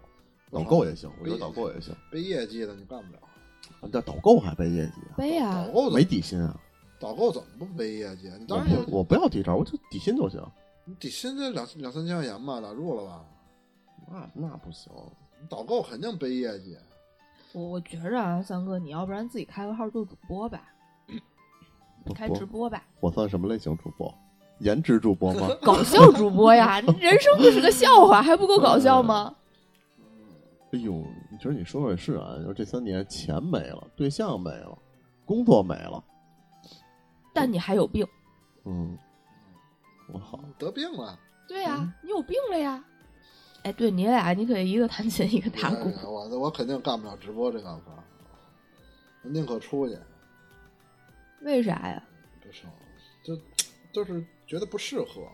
[0.51, 1.93] 导购也行，我觉得导购也行。
[2.11, 3.19] 背业绩的你干不了。
[3.91, 5.13] 但导购还背业绩啊？
[5.17, 6.59] 背啊导，购没底薪啊？
[6.99, 8.31] 导购怎么不背业绩？
[8.39, 10.41] 你当然有不我不要底招，我就底薪就行。
[10.85, 13.25] 你底薪这两两三千块钱吧，打住了吧？
[14.09, 14.91] 那那不行，
[15.41, 16.77] 你导购肯定背业绩。
[17.53, 20.63] 我我觉着啊，三哥，你要不然自己开个号做主播吧，
[22.05, 24.13] 不开直播吧，我算什么类型主播？
[24.59, 25.49] 颜值主播吗？
[25.61, 29.35] 搞笑主播呀，人生就是个笑话，还不够搞笑吗？
[30.73, 30.93] 哎呦，
[31.31, 34.77] 你觉得你说说也是啊，就这三年钱没了，对象没了，
[35.25, 36.03] 工作没了，
[37.37, 38.03] 但你还有病。
[38.65, 38.97] 嗯，
[40.11, 42.83] 我好，得病了，对呀、你有病了呀。
[43.61, 45.89] 哎，对你俩，你可以一个弹琴，一个打鼓。
[45.89, 47.91] 哎我我肯定干不了直播这干活，
[49.23, 49.95] 我宁可出去，
[51.41, 52.01] 为啥呀？
[52.41, 52.71] 不成，
[53.23, 53.37] 就
[53.93, 55.27] 就是觉得不适合，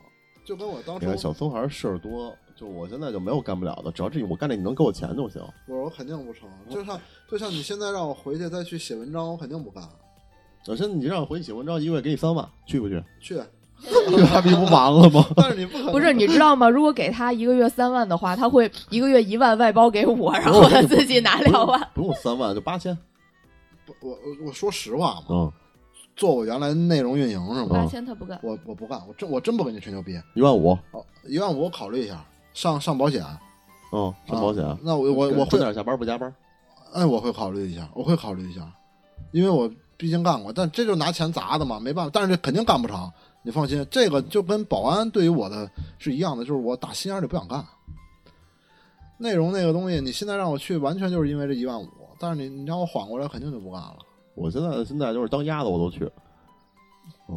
[0.44, 5.42] 就跟我当初你看小松还是事儿多，就我现在就没有干不了的，只要这我干这你能给我钱就行。
[5.68, 7.00] 我我肯定不成，就像
[7.30, 9.88] 就像你现在让我回去再去写文章，我肯定不干。
[10.66, 13.04] 首先你让我回去写文章，一个月给你三万，去不去？
[13.20, 13.36] 去，
[13.86, 15.26] 这还不不完了吗？
[15.36, 16.70] 但是你不可能不是，你知道吗？
[16.70, 21.86] 如果给他一个月三万的话，他会一个月一万外包给我，然后他自己拿两万。
[21.94, 22.98] 不用三万，就八千。
[23.86, 25.52] 不我我我说实话嘛，嗯，
[26.16, 27.68] 做我原来内容运营是吗？
[27.70, 30.18] 八千他不干，我我不干，我真我真不跟你吹牛逼。
[30.34, 33.22] 一万五，哦，一万五我考虑一下，上上保险，
[33.92, 34.64] 嗯，上保险。
[34.64, 36.34] 啊那我我我会，准点下班不加班。
[36.94, 38.62] 哎，我会考虑一下，我会考虑一下，
[39.32, 39.70] 因为我
[40.04, 43.10] 毕竟干过，但这就拿钱砸的嘛，没办法，但是这肯定干不成，
[43.42, 47.66] 你放心，这个就跟保安对于我的是一样的，就是我打心眼里不想干。
[49.18, 51.88] 内容那个东西，你现在让我去，完全就是因为这一万五。
[52.20, 53.96] 但是你你让我缓过来，肯定就不干了。
[54.36, 56.06] 我现在现在就是当鸭子我都去，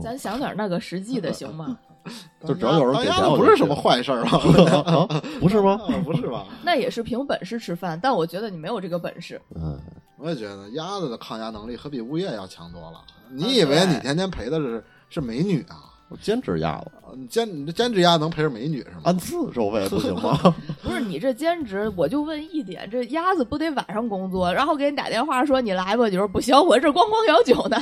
[0.02, 1.78] 咱想点那个实际的行吗？
[2.44, 4.30] 就只要有人当给钱，不是什么坏事儿吧？
[4.90, 5.78] 啊，不是吗？
[6.04, 6.46] 不是吧？
[6.64, 9.40] 那也是凭本事吃饭，但我觉得你没有这个本事。
[9.54, 9.78] 嗯，
[10.16, 13.00] 我也觉得鸭子的抗压能力可比物业要强多了。
[13.28, 15.92] 你以为你天天陪的是是美女啊？
[16.08, 19.00] 我兼职鸭子，你兼你这兼职鸭能陪着美女是吗？
[19.06, 20.38] 按次收费不行吗？
[20.80, 27.76] 不是你这兼职，我就问一点，这鸭子不得晚上工作，然后给你打电话说你来吧，你说不行，我这光光摇酒呢。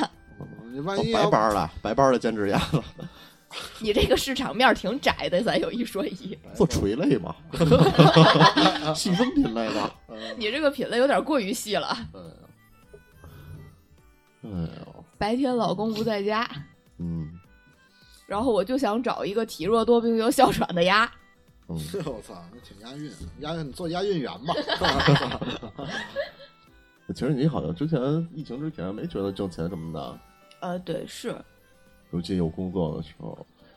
[0.72, 2.82] 你万一白班了，白班的兼职鸭子，
[3.80, 7.34] 你这个市场面儿挺窄的，咱有一说一， 做垂类嘛，
[8.94, 9.94] 细分品类吧。
[10.36, 11.96] 你这个品类有点过于细了。
[14.42, 16.48] 哎呦，白天老公不在家，
[16.98, 17.30] 嗯
[18.26, 21.10] 然后我就想找一个体弱多病又哮喘的鸭。
[21.68, 24.54] 嗯，我操，那挺押韵，押韵你做押韵员吧。
[27.14, 28.00] 其实你好像之前
[28.34, 30.18] 疫情之前没觉得挣钱什么的，
[30.60, 31.34] 呃，对，是，
[32.14, 33.36] 尤其有工作的时候。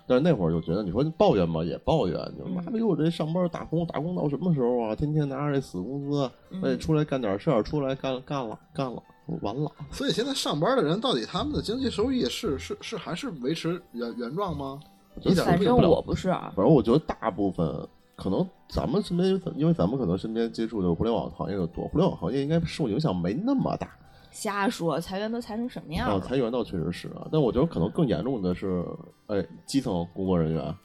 [0.10, 4.96] 但是那会儿就觉得，你说你抱怨吧，也抱怨，就嗯妈逼我这上班打工打工到什么时候啊？
[4.96, 6.32] 天天拿着这死工资，
[6.62, 9.04] 我得出来干点事儿，出来干干了干了，
[9.42, 9.70] 完了。
[9.92, 14.80] 所以现在上班的人到底他们的经济收益是是是还是维持原原状吗？
[15.24, 16.54] 一点反正我不是啊。
[16.56, 17.68] 反正我觉得大部分
[18.16, 23.90] 可能咱们身边，因为咱们可能身边接触的互联网行业的多，互联网行业应该受影响没那么大。
[24.38, 26.20] 瞎说，裁员都裁成什么样啊，了？
[26.20, 28.86] 裁员倒确实是啊，但我觉得可能更严重的是，
[29.26, 30.76] 哎，基层工作人员，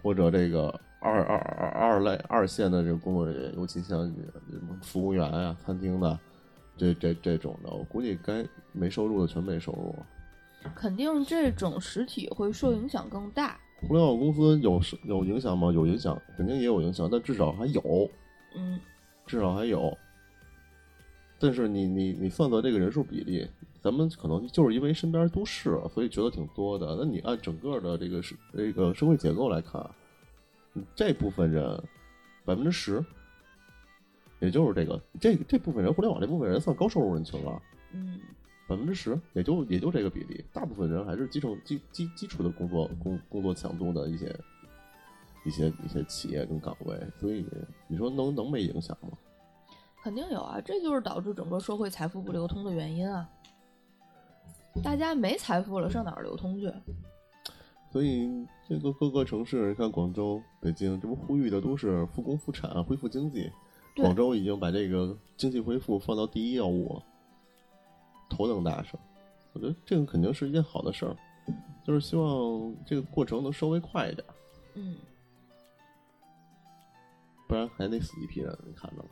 [0.00, 0.68] 或者这个
[1.00, 6.16] 二二二二类二线的这个工作人员，尤其像什么服务员啊、餐厅的，
[6.76, 9.92] 这这这种的，我估计该没收入的全没收入。
[10.72, 13.58] 肯定这种实体会受影响更大。
[13.88, 15.72] 互联网公司有是有影响吗？
[15.72, 18.08] 有影响，肯定也有影响，但至少还有，
[18.54, 18.78] 嗯，
[19.26, 19.98] 至少还有。
[21.42, 23.44] 但是你你你算算这个人数比例，
[23.80, 26.94] 咱们可能就是因为身边都是，所以觉得挺多的。
[26.96, 29.84] 那你按整个的这个是这个社会结构来看，
[30.94, 31.82] 这部分人
[32.44, 33.04] 百分之十，
[34.38, 37.60] 也就是这个这这部分人，互联网这部分人算高收入人群了，
[37.92, 38.20] 嗯，
[38.68, 40.44] 百分之十，也就也就这个比例。
[40.52, 44.32] 大部分人还是基层基基基础的工作工工作强度的一些
[45.44, 47.44] 一些一些企业跟岗位，所以
[47.88, 49.18] 你说能能没影响吗？
[50.02, 53.28] 肯定有啊，这就是导致整个社会财富不流通的原因啊。
[54.82, 56.72] 大家没财富了，上哪儿流通去？
[57.92, 63.50] 所以这个各个城市，你看广州、北京，这不呼吁的都是复工复产、恢复经济。
[63.94, 67.02] 对广州已经把这个经济恢复放到第一要务了，
[68.30, 68.98] 头等大事。
[69.52, 71.14] 我觉得这个肯定是一件好的事儿，
[71.84, 74.26] 就是希望这个过程能稍微快一点，
[74.72, 74.96] 嗯，
[77.46, 78.58] 不然还得死一批人。
[78.66, 79.10] 你看着吗？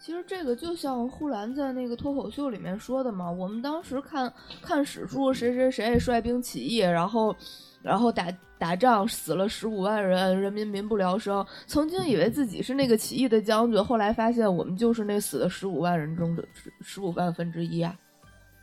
[0.00, 4.32] 其实这个就像呼兰在那个脱口秀里面说的嘛，我们当时看
[4.62, 7.36] 看史书，谁谁谁率兵起义，然后
[7.82, 11.46] 然后打打仗死了十五万人，人民民不聊生。
[11.66, 16.42] 曾经以为自己是那个起义的将军，后来发现我们就是那死的十五万人中的
[16.80, 17.94] 十五万分之一啊！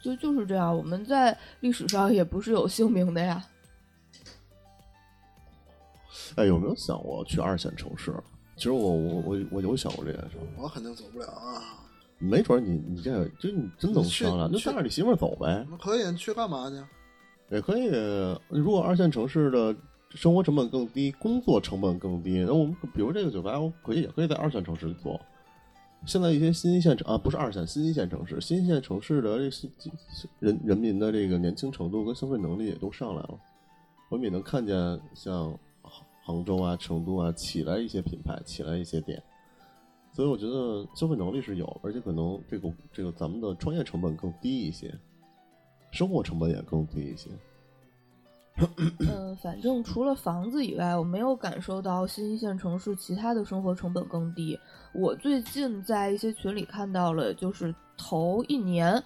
[0.02, 3.44] 就就是这样，我们在历史上也不是有姓名的呀。
[6.36, 8.14] 哎，有没有想过去二线城市？
[8.58, 11.62] 其实我我我我有想过这件事儿，我肯定走不了啊。
[12.18, 15.66] 没准儿你你这个就你真能商量，就带着你媳妇儿走呗。
[15.80, 16.84] 可以，你去干嘛去？
[17.56, 17.92] 也可以。
[18.50, 19.76] 如果二线城市的
[20.10, 25.22] 生活成本更低，工作成本更低，那我们比如这个酒吧，我可以也可以在二线城市做。
[26.06, 29.70] 现在一些新一线城啊，不是二线，新一线城市，新一线城市的这些
[30.40, 33.40] 人人民的这个年轻程度跟消费能力也都上来了。
[34.10, 34.76] 我们也能看见
[35.14, 35.58] 像
[36.28, 39.24] 杭州啊、成都啊起来一些品牌，起来一些店。
[40.12, 44.94] 所以我觉得消费能力是有，而且可能这个这个咱们的创业成本更低一些。
[45.92, 47.30] 生活成本也更低一些。
[49.00, 54.60] 嗯，反正除了房子以外，我没有感受到新一线城市其他的生活成本更低。
[54.94, 59.02] 我最近在一些群里看到了，就是头一年，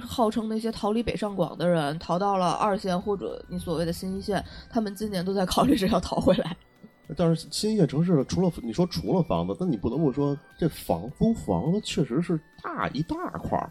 [0.00, 6.56] 号称那些逃离北上广的人逃到了二线或者你所谓的新一线，他们今年都在考虑着要逃回来。
[7.16, 13.70] 但是新一线城市除了你说除了房子，但你不得不说这房租房子确实是大一大块儿，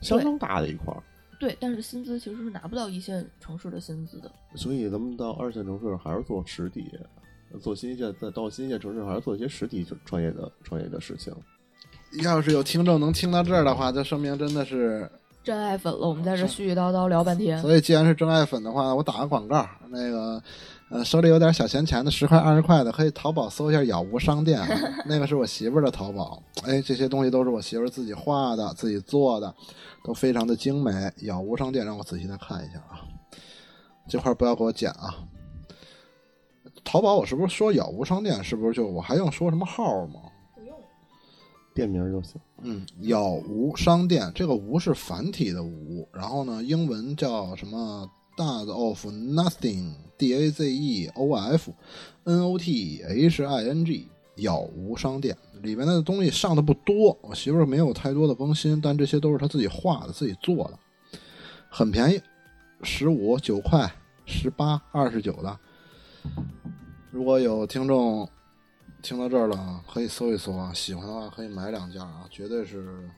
[0.00, 1.00] 相当大的一块儿。
[1.38, 4.30] 对，但是薪资其实是拿不到一线城市的薪资的。
[4.56, 6.90] 所以咱们到二线城市还是做实体，
[7.60, 11.32] 做新一线，再到新一线城市还是做一些实体创业的创业的事情。
[12.22, 15.10] 要是有听众能听到这儿的话，就说明真的是
[15.44, 17.60] 真爱粉了，我们在这絮絮叨叨聊半天。
[17.60, 20.40] 所以，既然是真爱粉的话，我打个广告，那个
[20.88, 24.60] 呃，手里有点小闲钱的，十块二十块的，可以淘宝搜一下“咬无商店”，
[25.04, 26.40] 那个是我媳妇儿的淘宝。
[26.64, 29.52] 哎，这些东西都是我媳妇儿自己画的、自己做的，
[30.04, 30.92] 都非常的精美。
[31.22, 33.02] 咬无商店，让我仔细的看一下啊，
[34.08, 35.14] 这块不要给我剪啊。
[36.84, 38.42] 淘宝，我是不是说咬无商店？
[38.44, 40.20] 是不是就我还用说什么号吗？
[41.74, 42.40] 店名就行。
[42.62, 51.72] 嗯，杳无商店，这个“无”是繁体的“无”，然后呢，英文叫什么？Does of nothing，D A Z E O F
[52.24, 60.78] N O T H I N G，杳无商店里面的东西上的不多，我媳妇没有太多的更新，但这些都是她自己画的、自己做的，
[61.68, 62.20] 很便宜，
[62.82, 63.92] 十五九块、
[64.24, 65.58] 十八、二十九的。
[67.10, 68.28] 如果有听众。
[69.02, 73.10] 听到这儿了，可以搜一搜啊，喜欢的话可以买两件啊，绝对是，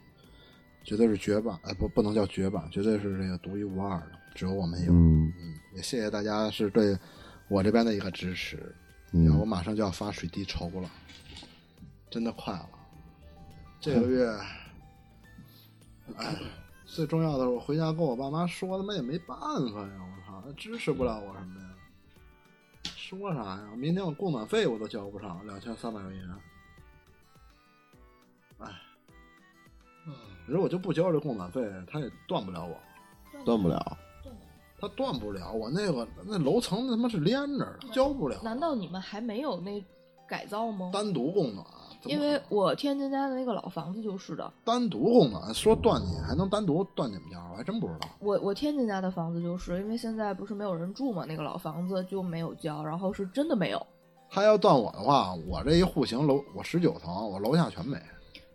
[0.82, 4.92] 绝对是绝版，哎，不，不能叫绝版，绝对是这个独一无二的，只有我们有。
[4.92, 6.98] 嗯嗯，也谢谢大家是对
[7.48, 8.74] 我这边的一个支持。
[9.12, 10.90] 嗯，我马上就要发水滴筹了，
[12.10, 12.68] 真的快了。
[13.78, 14.26] 这个月，
[16.16, 16.34] 哎，
[16.86, 21.73] 最重要的是我回家跟我爸妈说，他妈也没办法呀，我操，支持不了我什么呀？
[23.06, 23.68] 说啥呀？
[23.76, 26.20] 明天我供暖费我都交不上，两千三百块钱。
[28.60, 28.66] 哎，
[30.46, 32.74] 如果就不交这供暖费，他也断不了我。
[33.44, 33.98] 断不了。
[34.80, 38.40] 他断不了我那个那楼层他妈是连着的，交不了。
[38.42, 39.84] 难道你们还没有那
[40.26, 40.90] 改造吗？
[40.90, 41.66] 单独供暖。
[42.06, 48.08] 因为我天津家的那个老房子就是的，单独供暖，说断你还能单独断你们家，我还真不知道。
[48.20, 53.86] 我我天津家的房子就是因为现在不是没有人住嘛，那个老房子就没有交，然后是真的没有。
[54.30, 57.96] 他要断我的话，我这一户型楼我十九层，我楼下全没。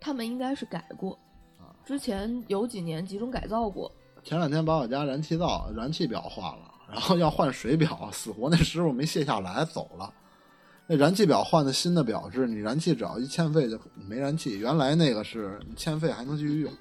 [0.00, 1.18] 他们应该是改过
[1.58, 3.90] 啊，之前有几年集中改造过。
[4.22, 10.12] 前两天把我家燃气灶燃气表换了，然后要换水表，死活那师傅没卸下来走了。
[10.92, 13.78] 那燃气表换的新的表是，你燃气只要一欠费就
[14.08, 14.58] 没燃气。
[14.58, 16.72] 原来那个是你欠费还能继续用。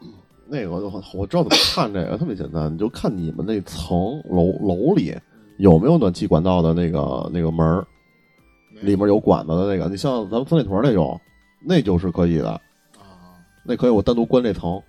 [0.47, 5.16] 那个我我知道怎么看这个，特别简单，你就看你们那层楼楼里
[5.60, 7.86] 有没有暖气管道的那个那个门儿，
[8.82, 9.88] 里面有管子的那个。
[9.88, 11.22] 你像咱们三里屯那种，
[11.64, 12.49] 那就是可以的
[12.97, 14.72] 啊，那可以我单独关这层。
[14.72, 14.82] 我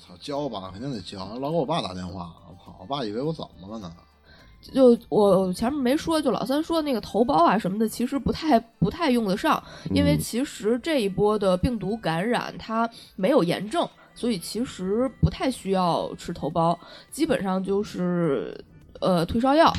[0.00, 1.18] 操，交吧，肯定得交。
[1.38, 3.92] 老给我爸打电话，我操，我爸以为我怎么了呢？
[4.72, 9.62] 就我前面没说，就老三说那个头孢啊什么的，其实不太不太用得上，
[9.94, 16.76] 因为其实这一波的病毒感染它没有炎症，所以其实不太需要吃头孢，
[17.10, 18.58] 基本上就是
[19.00, 19.72] 呃退烧药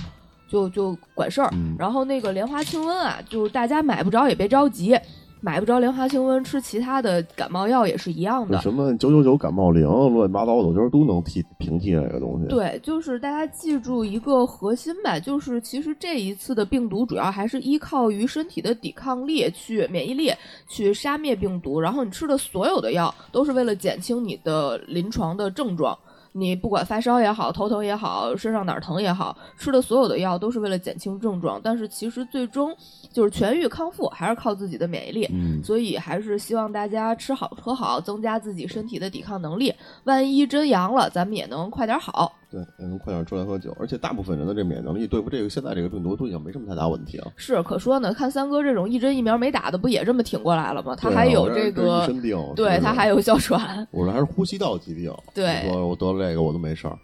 [0.47, 1.51] 就就管事儿。
[1.77, 4.97] 然后那个莲花清瘟啊，就是大家买不着也别着急。
[5.39, 8.59] 买不着莲花清瘟，吃其他的感冒药也是一样的。
[8.59, 12.47] 什么九九九感冒灵，乱七八糟的，我觉得都能替平替这个东西。
[12.47, 20.31] 对，就是大家记住一个核心吧，就是其实这一次的病毒主要还是依靠于身体的抵抗力去免疫力
[20.67, 25.97] 去杀灭病毒，然后你吃的所有的药都是为了减轻你的临床的症状。
[26.38, 32.75] 你不管发烧也好，头疼也好，身上哪儿疼也好，吃的所有的药都是为了减轻症状，但是其实最终
[33.11, 35.27] 就是痊愈康复还是靠自己的免疫力。
[35.31, 39.73] 嗯，所以还是希望大家吃好喝好，增加自己身体的抵抗能力。
[40.03, 42.31] 万一真阳了，咱们也能快点好。
[42.50, 43.76] 对，也能快点出来喝酒。
[43.80, 47.32] 而且大部分人的这免疫能力对付这个现在这个病毒都已经没什么太大问题了。
[47.36, 50.95] 是，可说呢，看三哥这种一针疫苗没打的，不也这么挺过来了吗？
[50.95, 52.08] 他还有这个，
[52.56, 53.86] 对他还有哮喘。
[53.91, 55.14] 我这还是呼吸道疾病。
[55.36, 56.98] 对，我我得了这个我都没事儿，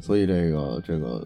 [0.00, 1.22] 所以这个这个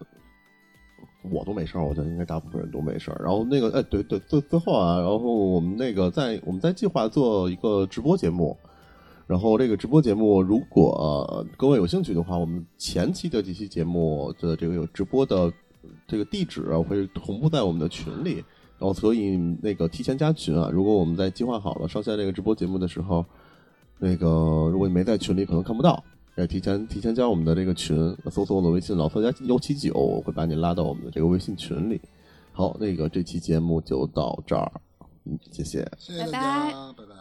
[1.31, 3.21] 我都没事儿，我觉得应该大部分人都没事儿。
[3.23, 8.57] 然后那个，哎，对对，最最后啊，然后我们那个在我们在计划做一个直播节目。
[9.27, 15.53] 然后这个直播节目，如果各位有兴趣的话，我们前期的几期节目的这个有直播的
[16.07, 18.35] 这个地址会同步在我们的群里，
[18.79, 20.71] 然后所以那个提前加群啊。
[20.73, 23.25] 如果我们在计划好了上线这个直播节目的时候，
[23.99, 24.29] 那个
[24.71, 26.05] 如果你没在群里，可能看不到，
[26.37, 27.97] 要，提前提前加我们的这个群，
[28.31, 32.01] 搜索我的微信老三加幺七九，我会把你拉到我们的这个微信群里。
[32.53, 34.71] 好，那个这期节目就到这儿，
[35.25, 37.16] 嗯，谢谢，谢谢大家，拜拜。